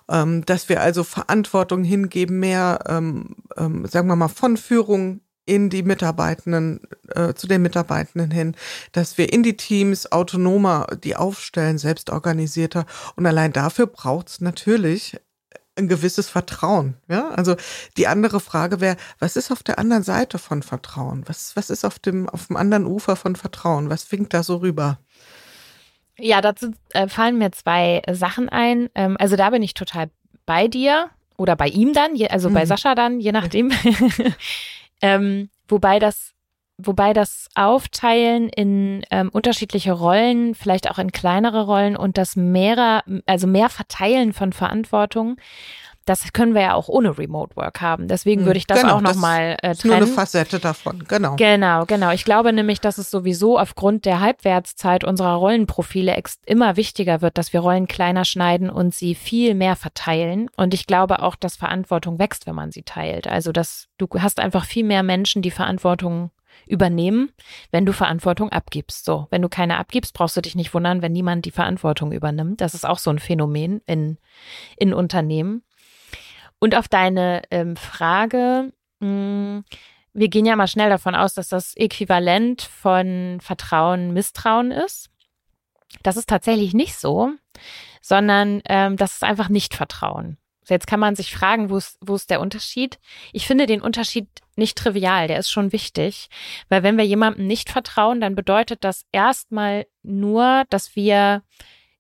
[0.09, 5.69] Ähm, dass wir also Verantwortung hingeben, mehr, ähm, ähm, sagen wir mal, von Führung in
[5.69, 6.79] die Mitarbeitenden,
[7.09, 8.55] äh, zu den Mitarbeitenden hin,
[8.93, 12.85] dass wir in die Teams autonomer die aufstellen, selbstorganisierter.
[13.15, 15.17] Und allein dafür braucht es natürlich
[15.75, 16.95] ein gewisses Vertrauen.
[17.07, 17.55] Ja, also
[17.97, 21.23] die andere Frage wäre, was ist auf der anderen Seite von Vertrauen?
[21.27, 23.89] Was, was ist auf dem, auf dem anderen Ufer von Vertrauen?
[23.89, 24.99] Was winkt da so rüber?
[26.17, 28.89] Ja, dazu äh, fallen mir zwei Sachen ein.
[28.93, 30.11] Ähm, also da bin ich total
[30.45, 32.53] bei dir oder bei ihm dann, je, also mhm.
[32.53, 33.71] bei Sascha dann, je nachdem.
[35.01, 36.32] ähm, wobei das
[36.77, 43.03] wobei das Aufteilen in ähm, unterschiedliche Rollen, vielleicht auch in kleinere Rollen und das mehrer,
[43.25, 45.37] also mehr Verteilen von Verantwortung,
[46.05, 48.07] das können wir ja auch ohne Remote Work haben.
[48.07, 49.71] Deswegen hm, würde ich das genau, auch nochmal äh, trennen.
[49.71, 51.35] Ist nur eine Facette davon, genau.
[51.37, 52.11] Genau, genau.
[52.11, 57.53] Ich glaube nämlich, dass es sowieso aufgrund der Halbwertszeit unserer Rollenprofile immer wichtiger wird, dass
[57.53, 60.49] wir Rollen kleiner schneiden und sie viel mehr verteilen.
[60.57, 63.27] Und ich glaube auch, dass Verantwortung wächst, wenn man sie teilt.
[63.27, 66.31] Also, dass du hast einfach viel mehr Menschen, die Verantwortung
[66.67, 67.31] übernehmen,
[67.71, 69.05] wenn du Verantwortung abgibst.
[69.05, 72.61] So, wenn du keine abgibst, brauchst du dich nicht wundern, wenn niemand die Verantwortung übernimmt.
[72.61, 74.17] Das ist auch so ein Phänomen in,
[74.77, 75.63] in Unternehmen.
[76.59, 79.63] Und auf deine ähm, Frage, mh, hm,
[80.13, 85.09] wir gehen ja mal schnell davon aus, dass das Äquivalent von Vertrauen Misstrauen ist.
[86.03, 87.31] Das ist tatsächlich nicht so,
[88.01, 90.37] sondern ähm, das ist einfach nicht Vertrauen.
[90.69, 92.99] Jetzt kann man sich fragen, wo ist, wo ist der Unterschied?
[93.31, 96.29] Ich finde den Unterschied nicht trivial, der ist schon wichtig,
[96.69, 101.43] weil wenn wir jemandem nicht vertrauen, dann bedeutet das erstmal nur, dass wir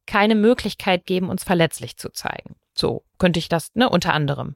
[0.05, 2.55] keine Möglichkeit geben, uns verletzlich zu zeigen.
[2.73, 4.55] So könnte ich das, ne, unter anderem.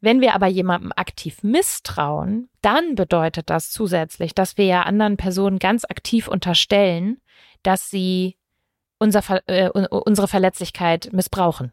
[0.00, 5.58] Wenn wir aber jemandem aktiv misstrauen, dann bedeutet das zusätzlich, dass wir ja anderen Personen
[5.58, 7.20] ganz aktiv unterstellen,
[7.62, 8.36] dass sie
[8.98, 11.72] unser, äh, unsere Verletzlichkeit missbrauchen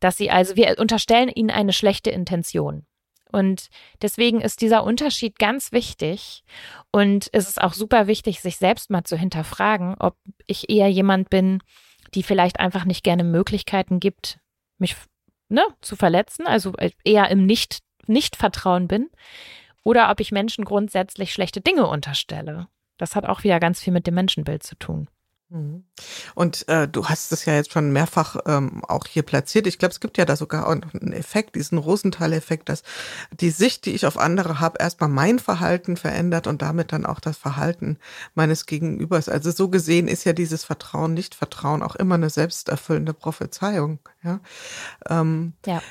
[0.00, 2.86] dass sie also, wir unterstellen ihnen eine schlechte Intention.
[3.30, 3.68] Und
[4.00, 6.44] deswegen ist dieser Unterschied ganz wichtig.
[6.90, 11.28] Und es ist auch super wichtig, sich selbst mal zu hinterfragen, ob ich eher jemand
[11.30, 11.60] bin,
[12.14, 14.38] die vielleicht einfach nicht gerne Möglichkeiten gibt,
[14.78, 14.96] mich
[15.48, 16.72] ne, zu verletzen, also
[17.04, 19.10] eher im Nicht, Nicht-Vertrauen bin,
[19.84, 22.68] oder ob ich Menschen grundsätzlich schlechte Dinge unterstelle.
[22.96, 25.08] Das hat auch wieder ganz viel mit dem Menschenbild zu tun.
[25.50, 25.84] Mhm.
[26.34, 29.66] Und äh, du hast es ja jetzt schon mehrfach ähm, auch hier platziert.
[29.66, 32.82] Ich glaube, es gibt ja da sogar einen Effekt, diesen Rosenthal-Effekt, dass
[33.32, 37.20] die Sicht, die ich auf andere habe, erstmal mein Verhalten verändert und damit dann auch
[37.20, 37.98] das Verhalten
[38.34, 39.28] meines Gegenübers.
[39.28, 44.00] Also so gesehen ist ja dieses Vertrauen, Nicht-Vertrauen auch immer eine selbsterfüllende Prophezeiung.
[44.22, 44.40] Ja.
[45.08, 45.82] Ähm, ja.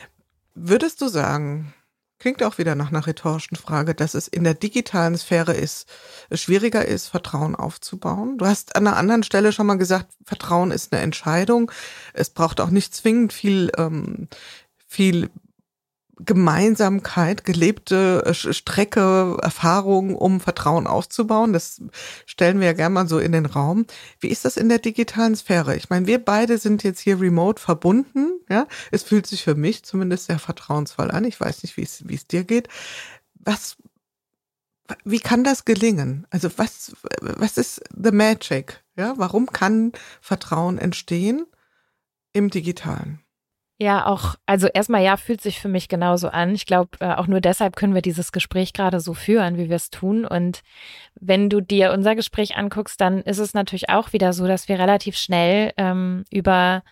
[0.54, 1.74] Würdest du sagen,
[2.20, 5.88] Klingt auch wieder nach einer rhetorischen Frage, dass es in der digitalen Sphäre ist,
[6.32, 8.40] schwieriger ist, Vertrauen aufzubauen.
[8.40, 11.72] Du hast an einer anderen Stelle schon mal gesagt, Vertrauen ist eine Entscheidung.
[12.14, 14.28] Es braucht auch nicht zwingend viel, ähm,
[14.88, 15.30] viel
[16.20, 21.54] Gemeinsamkeit, gelebte äh, Strecke, Erfahrung, um Vertrauen aufzubauen.
[21.54, 21.82] Das
[22.26, 23.86] stellen wir ja gerne mal so in den Raum.
[24.20, 25.76] Wie ist das in der digitalen Sphäre?
[25.76, 28.40] Ich meine, wir beide sind jetzt hier remote verbunden.
[28.50, 31.26] Ja, es fühlt sich für mich zumindest sehr vertrauensvoll an.
[31.26, 32.68] Ich weiß nicht, wie es, wie es dir geht.
[33.34, 33.78] Was,
[35.04, 36.26] wie kann das gelingen?
[36.30, 38.84] Also was, was ist the magic?
[38.96, 39.92] Ja, warum kann
[40.22, 41.46] Vertrauen entstehen
[42.34, 43.20] im Digitalen?
[43.80, 46.56] Ja, auch, also erstmal ja, fühlt sich für mich genauso an.
[46.56, 49.76] Ich glaube, äh, auch nur deshalb können wir dieses Gespräch gerade so führen, wie wir
[49.76, 50.26] es tun.
[50.26, 50.64] Und
[51.14, 54.80] wenn du dir unser Gespräch anguckst, dann ist es natürlich auch wieder so, dass wir
[54.80, 56.84] relativ schnell ähm, über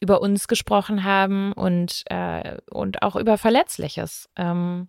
[0.00, 4.30] über uns gesprochen haben und äh, und auch über Verletzliches.
[4.36, 4.88] Ähm,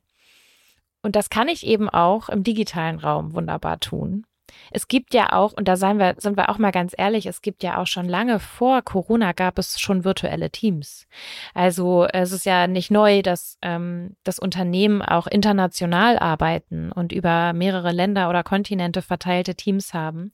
[1.01, 4.25] und das kann ich eben auch im digitalen Raum wunderbar tun.
[4.71, 7.41] Es gibt ja auch, und da seien wir, sind wir auch mal ganz ehrlich, es
[7.41, 11.07] gibt ja auch schon lange vor Corona gab es schon virtuelle Teams.
[11.53, 17.53] Also es ist ja nicht neu, dass ähm, das Unternehmen auch international arbeiten und über
[17.53, 20.31] mehrere Länder oder Kontinente verteilte Teams haben.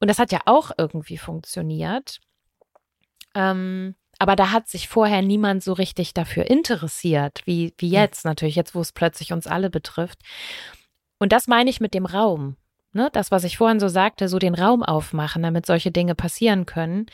[0.00, 2.20] Und das hat ja auch irgendwie funktioniert.
[3.34, 7.94] Ähm, aber da hat sich vorher niemand so richtig dafür interessiert, wie, wie hm.
[7.94, 10.20] jetzt natürlich, jetzt wo es plötzlich uns alle betrifft.
[11.18, 12.56] Und das meine ich mit dem Raum
[12.94, 16.66] ne, das, was ich vorhin so sagte, so den Raum aufmachen, damit solche Dinge passieren
[16.66, 17.06] können.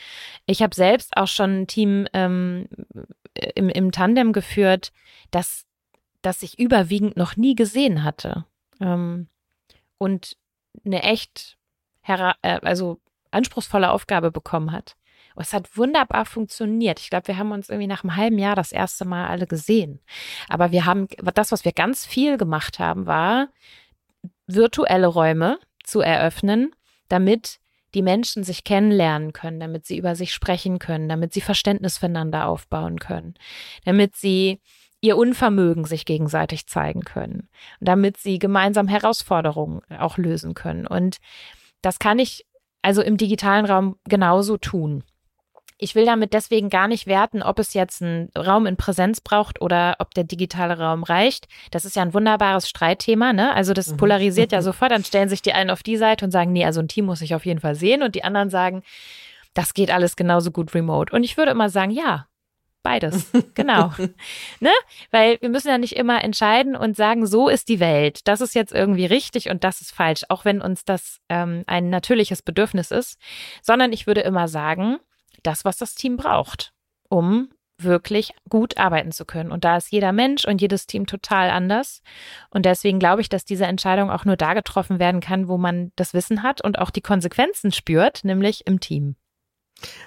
[0.45, 2.67] Ich habe selbst auch schon ein Team ähm,
[3.55, 4.91] im, im Tandem geführt,
[5.31, 5.65] das,
[6.21, 8.45] das ich überwiegend noch nie gesehen hatte.
[8.79, 9.27] Ähm,
[9.97, 10.37] und
[10.85, 11.57] eine echt
[12.07, 12.99] äh, also
[13.31, 14.95] anspruchsvolle Aufgabe bekommen hat.
[15.35, 16.99] Und es hat wunderbar funktioniert.
[16.99, 20.01] Ich glaube, wir haben uns irgendwie nach einem halben Jahr das erste Mal alle gesehen.
[20.49, 23.47] Aber wir haben, das, was wir ganz viel gemacht haben, war
[24.47, 25.59] virtuelle Räume,
[25.91, 26.71] zu eröffnen,
[27.09, 27.59] damit
[27.93, 32.47] die Menschen sich kennenlernen können, damit sie über sich sprechen können, damit sie Verständnis füreinander
[32.47, 33.35] aufbauen können,
[33.83, 34.61] damit sie
[35.01, 37.49] ihr Unvermögen sich gegenseitig zeigen können,
[37.81, 40.87] damit sie gemeinsam Herausforderungen auch lösen können.
[40.87, 41.17] Und
[41.81, 42.45] das kann ich
[42.81, 45.03] also im digitalen Raum genauso tun
[45.81, 49.61] ich will damit deswegen gar nicht werten, ob es jetzt einen Raum in Präsenz braucht
[49.61, 51.47] oder ob der digitale Raum reicht.
[51.71, 53.53] Das ist ja ein wunderbares Streitthema, ne?
[53.53, 53.97] Also das mhm.
[53.97, 54.91] polarisiert ja sofort.
[54.91, 57.21] Dann stellen sich die einen auf die Seite und sagen, nee, also ein Team muss
[57.21, 58.03] ich auf jeden Fall sehen.
[58.03, 58.83] Und die anderen sagen,
[59.55, 61.13] das geht alles genauso gut remote.
[61.15, 62.27] Und ich würde immer sagen, ja,
[62.83, 63.31] beides.
[63.55, 63.91] Genau.
[64.59, 64.71] ne?
[65.09, 68.27] Weil wir müssen ja nicht immer entscheiden und sagen, so ist die Welt.
[68.27, 71.89] Das ist jetzt irgendwie richtig und das ist falsch, auch wenn uns das ähm, ein
[71.89, 73.17] natürliches Bedürfnis ist.
[73.63, 74.99] Sondern ich würde immer sagen,
[75.43, 76.73] das, was das Team braucht,
[77.09, 77.49] um
[77.83, 79.51] wirklich gut arbeiten zu können.
[79.51, 82.01] Und da ist jeder Mensch und jedes Team total anders.
[82.49, 85.91] Und deswegen glaube ich, dass diese Entscheidung auch nur da getroffen werden kann, wo man
[85.95, 89.15] das Wissen hat und auch die Konsequenzen spürt, nämlich im Team.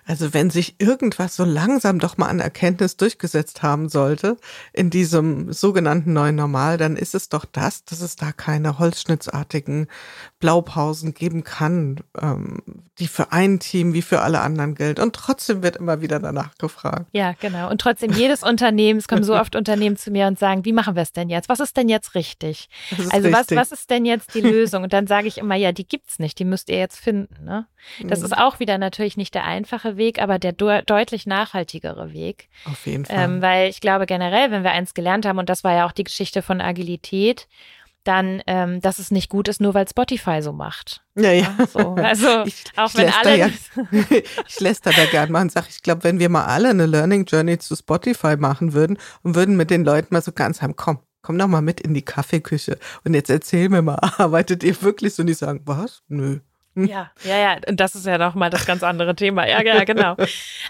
[0.07, 4.37] Also wenn sich irgendwas so langsam doch mal an Erkenntnis durchgesetzt haben sollte
[4.73, 9.89] in diesem sogenannten neuen Normal, dann ist es doch das, dass es da keine holzschnittsartigen
[10.41, 12.63] Blaupausen geben kann, ähm,
[12.99, 15.01] die für ein Team wie für alle anderen gilt.
[15.01, 17.07] Und trotzdem wird immer wieder danach gefragt.
[17.13, 17.71] Ja, genau.
[17.71, 20.95] Und trotzdem jedes Unternehmen, es kommen so oft Unternehmen zu mir und sagen, wie machen
[20.95, 21.49] wir es denn jetzt?
[21.49, 22.69] Was ist denn jetzt richtig?
[23.11, 23.33] Also richtig.
[23.33, 24.85] was, was ist denn jetzt die Lösung?
[24.85, 27.45] Und dann sage ich immer, ja, die gibt's nicht, die müsst ihr jetzt finden.
[27.45, 27.67] Ne?
[28.03, 28.27] Das mhm.
[28.27, 32.49] ist auch wieder natürlich nicht der einfache Weg, aber der deutlich nachhaltigere Weg.
[32.67, 33.17] Auf jeden Fall.
[33.19, 35.93] Ähm, weil ich glaube generell, wenn wir eins gelernt haben, und das war ja auch
[35.93, 37.47] die Geschichte von Agilität,
[38.05, 41.03] dann, ähm, dass es nicht gut ist, nur weil Spotify so macht.
[41.15, 41.57] Ja, ja.
[41.73, 43.39] So, also ich, auch ich wenn alle.
[43.39, 43.49] Ja,
[44.47, 47.25] ich lässt da gerne mal und sage, ich glaube, wenn wir mal alle eine Learning
[47.25, 50.99] Journey zu Spotify machen würden und würden mit den Leuten mal so ganz haben, komm,
[51.23, 55.15] komm doch mal mit in die Kaffeeküche und jetzt erzähl mir mal, arbeitet ihr wirklich
[55.15, 55.23] so?
[55.23, 56.03] Und die sagen, was?
[56.09, 56.41] Nö.
[56.89, 57.57] Ja, ja, ja.
[57.69, 59.47] Und das ist ja nochmal das ganz andere Thema.
[59.47, 60.17] Ja, ja, genau.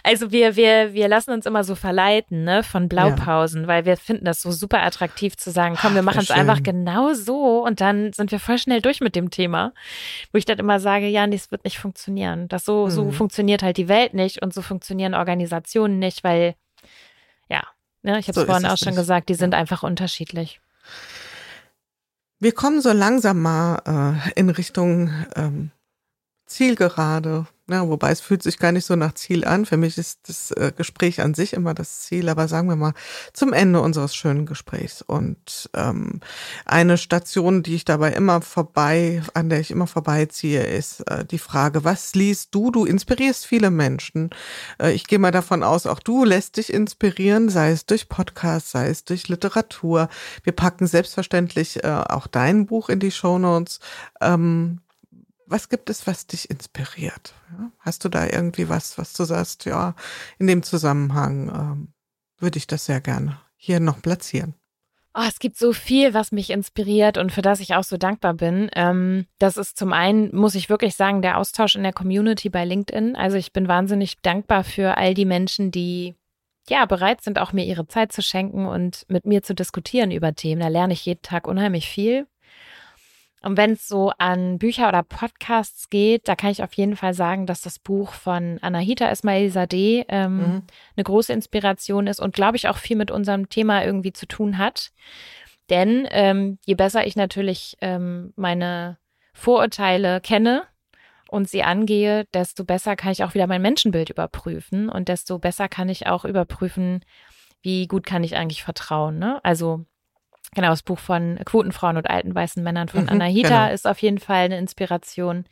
[0.03, 3.69] Also wir, wir, wir lassen uns immer so verleiten, ne, von Blaupausen, ja.
[3.69, 7.15] weil wir finden das so super attraktiv zu sagen, komm, wir machen es einfach genau
[7.15, 9.73] so und dann sind wir voll schnell durch mit dem Thema.
[10.33, 12.49] Wo ich dann immer sage, ja, nee, es wird nicht funktionieren.
[12.49, 12.91] Das so, mhm.
[12.91, 16.55] so funktioniert halt die Welt nicht und so funktionieren Organisationen nicht, weil,
[17.49, 17.63] ja,
[18.03, 18.99] ne, ich habe es so vorhin auch schon nicht.
[18.99, 20.61] gesagt, die sind einfach unterschiedlich.
[22.41, 25.71] Wir kommen so langsam mal äh, in Richtung ähm,
[26.55, 27.47] Zielgerade.
[27.69, 29.65] Ja, wobei es fühlt sich gar nicht so nach Ziel an.
[29.65, 32.93] Für mich ist das äh, Gespräch an sich immer das Ziel, aber sagen wir mal
[33.33, 35.03] zum Ende unseres schönen Gesprächs.
[35.03, 36.21] Und ähm,
[36.65, 41.39] eine Station, die ich dabei immer vorbei, an der ich immer vorbeiziehe, ist äh, die
[41.39, 42.71] Frage, was liest du?
[42.71, 44.31] Du inspirierst viele Menschen.
[44.79, 48.71] Äh, ich gehe mal davon aus, auch du lässt dich inspirieren, sei es durch Podcasts,
[48.71, 50.09] sei es durch Literatur.
[50.45, 53.81] Wir packen selbstverständlich äh, auch dein Buch in die Show Notes.
[54.21, 54.81] Ähm,
[55.47, 57.35] was gibt es, was dich inspiriert?
[57.79, 59.95] Hast du da irgendwie was, was du sagst, ja,
[60.39, 61.95] in dem Zusammenhang ähm,
[62.39, 64.55] würde ich das sehr gerne hier noch platzieren?
[65.17, 68.35] Oh, es gibt so viel, was mich inspiriert und für das ich auch so dankbar
[68.35, 68.69] bin.
[68.75, 72.65] Ähm, das ist zum einen, muss ich wirklich sagen, der Austausch in der Community bei
[72.65, 73.15] LinkedIn.
[73.15, 76.17] Also ich bin wahnsinnig dankbar für all die Menschen, die
[76.69, 80.35] ja bereit sind, auch mir ihre Zeit zu schenken und mit mir zu diskutieren über
[80.35, 80.61] Themen.
[80.61, 82.27] Da lerne ich jeden Tag unheimlich viel.
[83.45, 87.13] Und wenn es so an Bücher oder Podcasts geht, da kann ich auf jeden Fall
[87.13, 90.63] sagen, dass das Buch von Anahita Ismail Sadeh ähm, mhm.
[90.97, 94.57] eine große Inspiration ist und glaube ich auch viel mit unserem Thema irgendwie zu tun
[94.57, 94.93] hat.
[95.69, 98.99] Denn ähm, je besser ich natürlich ähm, meine
[99.35, 100.63] Vorurteile kenne
[101.29, 105.69] und sie angehe, desto besser kann ich auch wieder mein Menschenbild überprüfen und desto besser
[105.69, 107.05] kann ich auch überprüfen,
[107.61, 109.19] wie gut kann ich eigentlich vertrauen.
[109.19, 109.41] Ne?
[109.45, 109.85] Also
[110.55, 113.75] Genau, das Buch von Quotenfrauen und alten weißen Männern von mhm, Anahita genau.
[113.75, 115.47] ist auf jeden Fall eine Inspiration.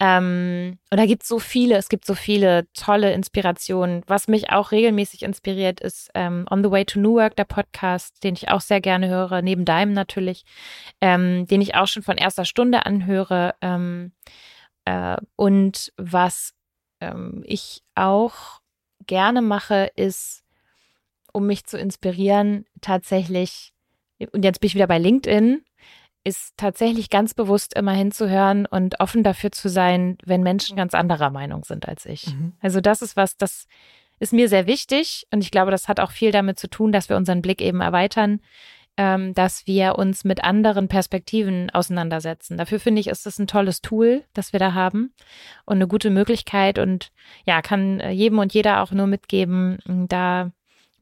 [0.00, 4.02] Ähm, und da gibt es so viele, es gibt so viele tolle Inspirationen.
[4.08, 8.34] Was mich auch regelmäßig inspiriert, ist ähm, On the Way to Newark, der Podcast, den
[8.34, 10.44] ich auch sehr gerne höre, neben deinem natürlich,
[11.00, 13.54] ähm, den ich auch schon von erster Stunde anhöre.
[13.60, 14.12] Ähm,
[14.86, 16.54] äh, und was
[17.00, 18.60] ähm, ich auch
[19.06, 20.42] gerne mache, ist,
[21.32, 23.72] um mich zu inspirieren, tatsächlich
[24.32, 25.62] und jetzt bin ich wieder bei LinkedIn,
[26.24, 31.30] ist tatsächlich ganz bewusst immer hinzuhören und offen dafür zu sein, wenn Menschen ganz anderer
[31.30, 32.28] Meinung sind als ich.
[32.28, 32.52] Mhm.
[32.60, 33.66] Also das ist was, das
[34.20, 37.08] ist mir sehr wichtig und ich glaube, das hat auch viel damit zu tun, dass
[37.08, 38.40] wir unseren Blick eben erweitern,
[38.96, 42.56] ähm, dass wir uns mit anderen Perspektiven auseinandersetzen.
[42.56, 45.12] Dafür finde ich, ist das ein tolles Tool, das wir da haben
[45.64, 47.10] und eine gute Möglichkeit und
[47.46, 50.52] ja, kann äh, jedem und jeder auch nur mitgeben, da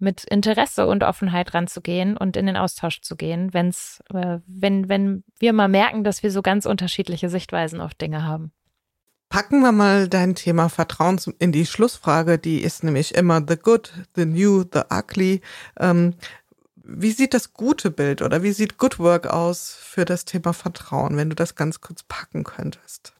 [0.01, 5.24] mit Interesse und Offenheit ranzugehen und in den Austausch zu gehen, wenn's, äh, wenn, wenn
[5.38, 8.53] wir mal merken, dass wir so ganz unterschiedliche Sichtweisen auf Dinge haben.
[9.28, 13.92] Packen wir mal dein Thema Vertrauen in die Schlussfrage, die ist nämlich immer the good,
[14.16, 15.40] the new, the ugly.
[15.78, 16.14] Ähm,
[16.92, 21.16] wie sieht das gute Bild oder wie sieht Good Work aus für das Thema Vertrauen,
[21.16, 23.12] wenn du das ganz kurz packen könntest?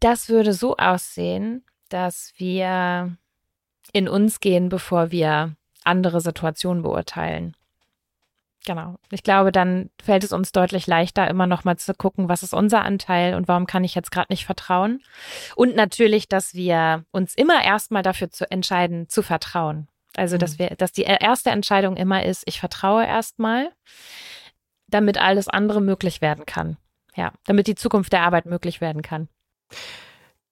[0.00, 3.16] Das würde so aussehen, dass wir
[3.92, 5.54] in uns gehen, bevor wir
[5.84, 7.56] andere Situationen beurteilen.
[8.66, 8.96] Genau.
[9.10, 12.54] Ich glaube, dann fällt es uns deutlich leichter, immer noch mal zu gucken, was ist
[12.54, 15.02] unser Anteil und warum kann ich jetzt gerade nicht vertrauen.
[15.54, 19.88] Und natürlich, dass wir uns immer erstmal dafür zu entscheiden, zu vertrauen.
[20.16, 20.58] Also, dass mhm.
[20.60, 23.70] wir, dass die erste Entscheidung immer ist, ich vertraue erstmal,
[24.86, 26.78] damit alles andere möglich werden kann.
[27.14, 29.28] Ja, damit die Zukunft der Arbeit möglich werden kann.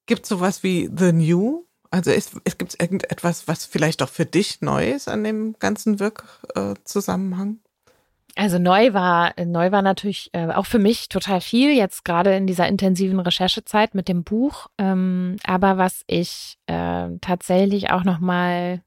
[0.07, 1.65] Gibt es sowas wie The New?
[1.93, 6.01] Also es, es gibt irgendetwas, was vielleicht auch für dich neu ist an dem ganzen
[6.01, 7.59] Wirkzusammenhang?
[8.35, 12.47] Also neu war, neu war natürlich äh, auch für mich total viel, jetzt gerade in
[12.47, 14.69] dieser intensiven Recherchezeit mit dem Buch.
[14.79, 18.83] Ähm, aber was ich äh, tatsächlich auch nochmal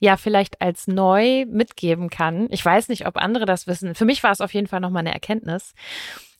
[0.00, 2.46] ja vielleicht als neu mitgeben kann.
[2.50, 3.94] Ich weiß nicht, ob andere das wissen.
[3.94, 5.74] Für mich war es auf jeden Fall nochmal eine Erkenntnis.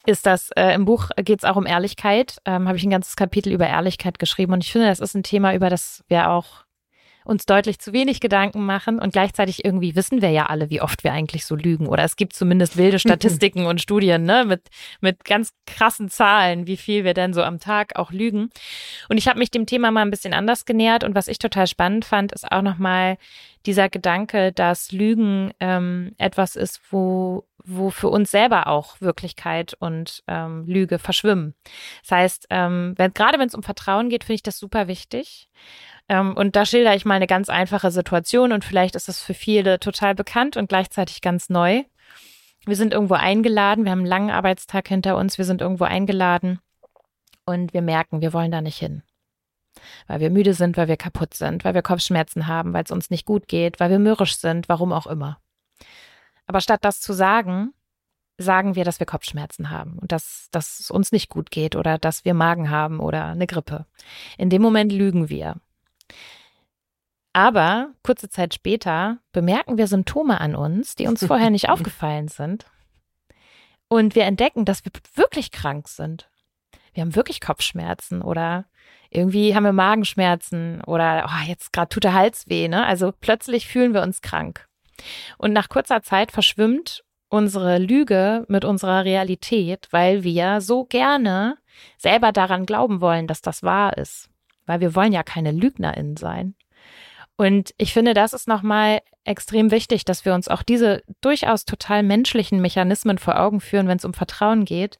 [0.08, 2.38] Ist das äh, im Buch geht es auch um Ehrlichkeit.
[2.46, 5.22] Ähm, Habe ich ein ganzes Kapitel über Ehrlichkeit geschrieben und ich finde, das ist ein
[5.22, 6.64] Thema, über das wir auch
[7.28, 11.04] uns deutlich zu wenig Gedanken machen und gleichzeitig irgendwie wissen wir ja alle, wie oft
[11.04, 11.86] wir eigentlich so lügen.
[11.86, 14.68] Oder es gibt zumindest wilde Statistiken und Studien, ne, mit,
[15.00, 18.50] mit ganz krassen Zahlen, wie viel wir denn so am Tag auch lügen.
[19.08, 21.66] Und ich habe mich dem Thema mal ein bisschen anders genähert und was ich total
[21.66, 23.18] spannend fand, ist auch nochmal
[23.66, 30.22] dieser Gedanke, dass Lügen ähm, etwas ist, wo, wo für uns selber auch Wirklichkeit und
[30.26, 31.54] ähm, Lüge verschwimmen.
[32.02, 35.48] Das heißt, ähm, wenn, gerade wenn es um Vertrauen geht, finde ich das super wichtig.
[36.08, 39.34] Ähm, und da schilder ich mal eine ganz einfache Situation und vielleicht ist das für
[39.34, 41.84] viele total bekannt und gleichzeitig ganz neu.
[42.64, 46.60] Wir sind irgendwo eingeladen, wir haben einen langen Arbeitstag hinter uns, wir sind irgendwo eingeladen
[47.46, 49.02] und wir merken, wir wollen da nicht hin.
[50.06, 53.10] Weil wir müde sind, weil wir kaputt sind, weil wir Kopfschmerzen haben, weil es uns
[53.10, 55.38] nicht gut geht, weil wir mürrisch sind, warum auch immer.
[56.46, 57.74] Aber statt das zu sagen,
[58.38, 61.98] sagen wir, dass wir Kopfschmerzen haben und dass, dass es uns nicht gut geht oder
[61.98, 63.86] dass wir Magen haben oder eine Grippe.
[64.36, 65.56] In dem Moment lügen wir.
[67.32, 72.66] Aber kurze Zeit später bemerken wir Symptome an uns, die uns vorher nicht aufgefallen sind.
[73.88, 76.28] Und wir entdecken, dass wir wirklich krank sind.
[76.92, 78.66] Wir haben wirklich Kopfschmerzen oder
[79.10, 82.68] irgendwie haben wir Magenschmerzen oder oh, jetzt gerade tut der Hals weh.
[82.68, 82.84] Ne?
[82.84, 84.66] Also plötzlich fühlen wir uns krank.
[85.38, 91.56] Und nach kurzer Zeit verschwimmt unsere Lüge mit unserer Realität, weil wir so gerne
[91.98, 94.28] selber daran glauben wollen, dass das wahr ist
[94.68, 96.54] weil wir wollen ja keine LügnerInnen sein.
[97.36, 102.02] Und ich finde, das ist nochmal extrem wichtig, dass wir uns auch diese durchaus total
[102.02, 104.98] menschlichen Mechanismen vor Augen führen, wenn es um Vertrauen geht.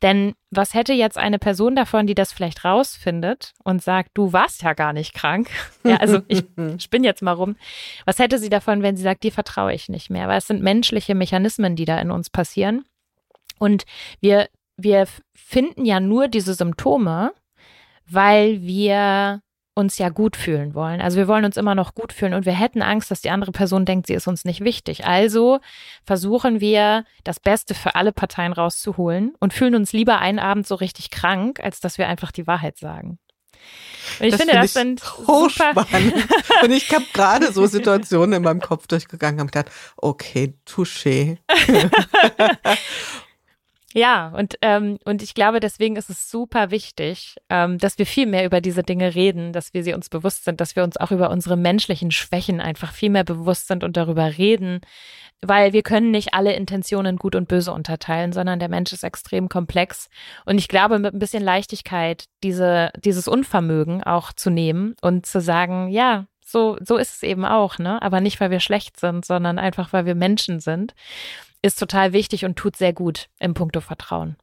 [0.00, 4.62] Denn was hätte jetzt eine Person davon, die das vielleicht rausfindet und sagt, du warst
[4.62, 5.48] ja gar nicht krank?
[5.84, 6.44] Ja, also ich
[6.78, 7.56] spinne jetzt mal rum.
[8.04, 10.28] Was hätte sie davon, wenn sie sagt, dir vertraue ich nicht mehr?
[10.28, 12.84] Weil es sind menschliche Mechanismen, die da in uns passieren.
[13.58, 13.84] Und
[14.20, 17.32] wir, wir finden ja nur diese Symptome,
[18.08, 19.42] weil wir
[19.74, 21.00] uns ja gut fühlen wollen.
[21.00, 23.52] Also wir wollen uns immer noch gut fühlen und wir hätten Angst, dass die andere
[23.52, 25.06] Person denkt, sie ist uns nicht wichtig.
[25.06, 25.60] Also
[26.04, 30.74] versuchen wir, das Beste für alle Parteien rauszuholen und fühlen uns lieber einen Abend so
[30.74, 33.18] richtig krank, als dass wir einfach die Wahrheit sagen.
[34.18, 36.14] Und ich das finde, das ich sind hochspannend.
[36.62, 41.38] und ich habe gerade so Situationen in meinem Kopf durchgegangen und gedacht, okay, touché.
[43.94, 48.26] Ja, und, ähm, und ich glaube, deswegen ist es super wichtig, ähm, dass wir viel
[48.26, 51.10] mehr über diese Dinge reden, dass wir sie uns bewusst sind, dass wir uns auch
[51.10, 54.80] über unsere menschlichen Schwächen einfach viel mehr bewusst sind und darüber reden,
[55.42, 59.48] weil wir können nicht alle Intentionen gut und böse unterteilen, sondern der Mensch ist extrem
[59.48, 60.08] komplex.
[60.46, 65.40] Und ich glaube, mit ein bisschen Leichtigkeit diese, dieses Unvermögen auch zu nehmen und zu
[65.40, 68.00] sagen, ja, so, so ist es eben auch, ne?
[68.02, 70.94] Aber nicht, weil wir schlecht sind, sondern einfach, weil wir Menschen sind
[71.62, 74.36] ist total wichtig und tut sehr gut im Punkto Vertrauen.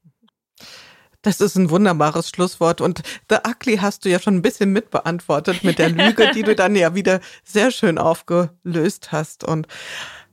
[1.22, 2.80] Das ist ein wunderbares Schlusswort.
[2.80, 6.56] Und The Ugly hast du ja schon ein bisschen mitbeantwortet mit der Lüge, die du
[6.56, 9.44] dann ja wieder sehr schön aufgelöst hast.
[9.44, 9.68] Und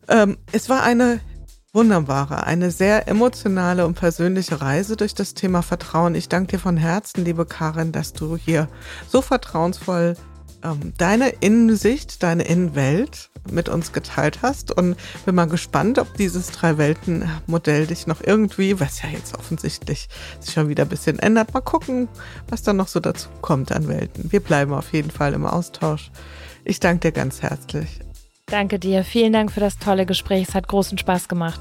[0.09, 1.21] ähm, es war eine
[1.73, 6.15] wunderbare, eine sehr emotionale und persönliche Reise durch das Thema Vertrauen.
[6.15, 8.69] Ich danke dir von Herzen, liebe Karin, dass du hier
[9.09, 10.17] so vertrauensvoll
[10.67, 16.51] ähm, deine Innensicht, deine Innenwelt mit uns geteilt hast und bin mal gespannt, ob dieses
[16.51, 20.09] Drei-Welten-Modell dich noch irgendwie, was ja jetzt offensichtlich
[20.41, 22.09] sich schon wieder ein bisschen ändert, mal gucken,
[22.49, 24.33] was da noch so dazu kommt an Welten.
[24.33, 26.11] Wir bleiben auf jeden Fall im Austausch.
[26.65, 28.01] Ich danke dir ganz herzlich.
[28.47, 29.05] Danke dir.
[29.05, 30.49] Vielen Dank für das tolle Gespräch.
[30.49, 31.61] Es hat großen Spaß gemacht.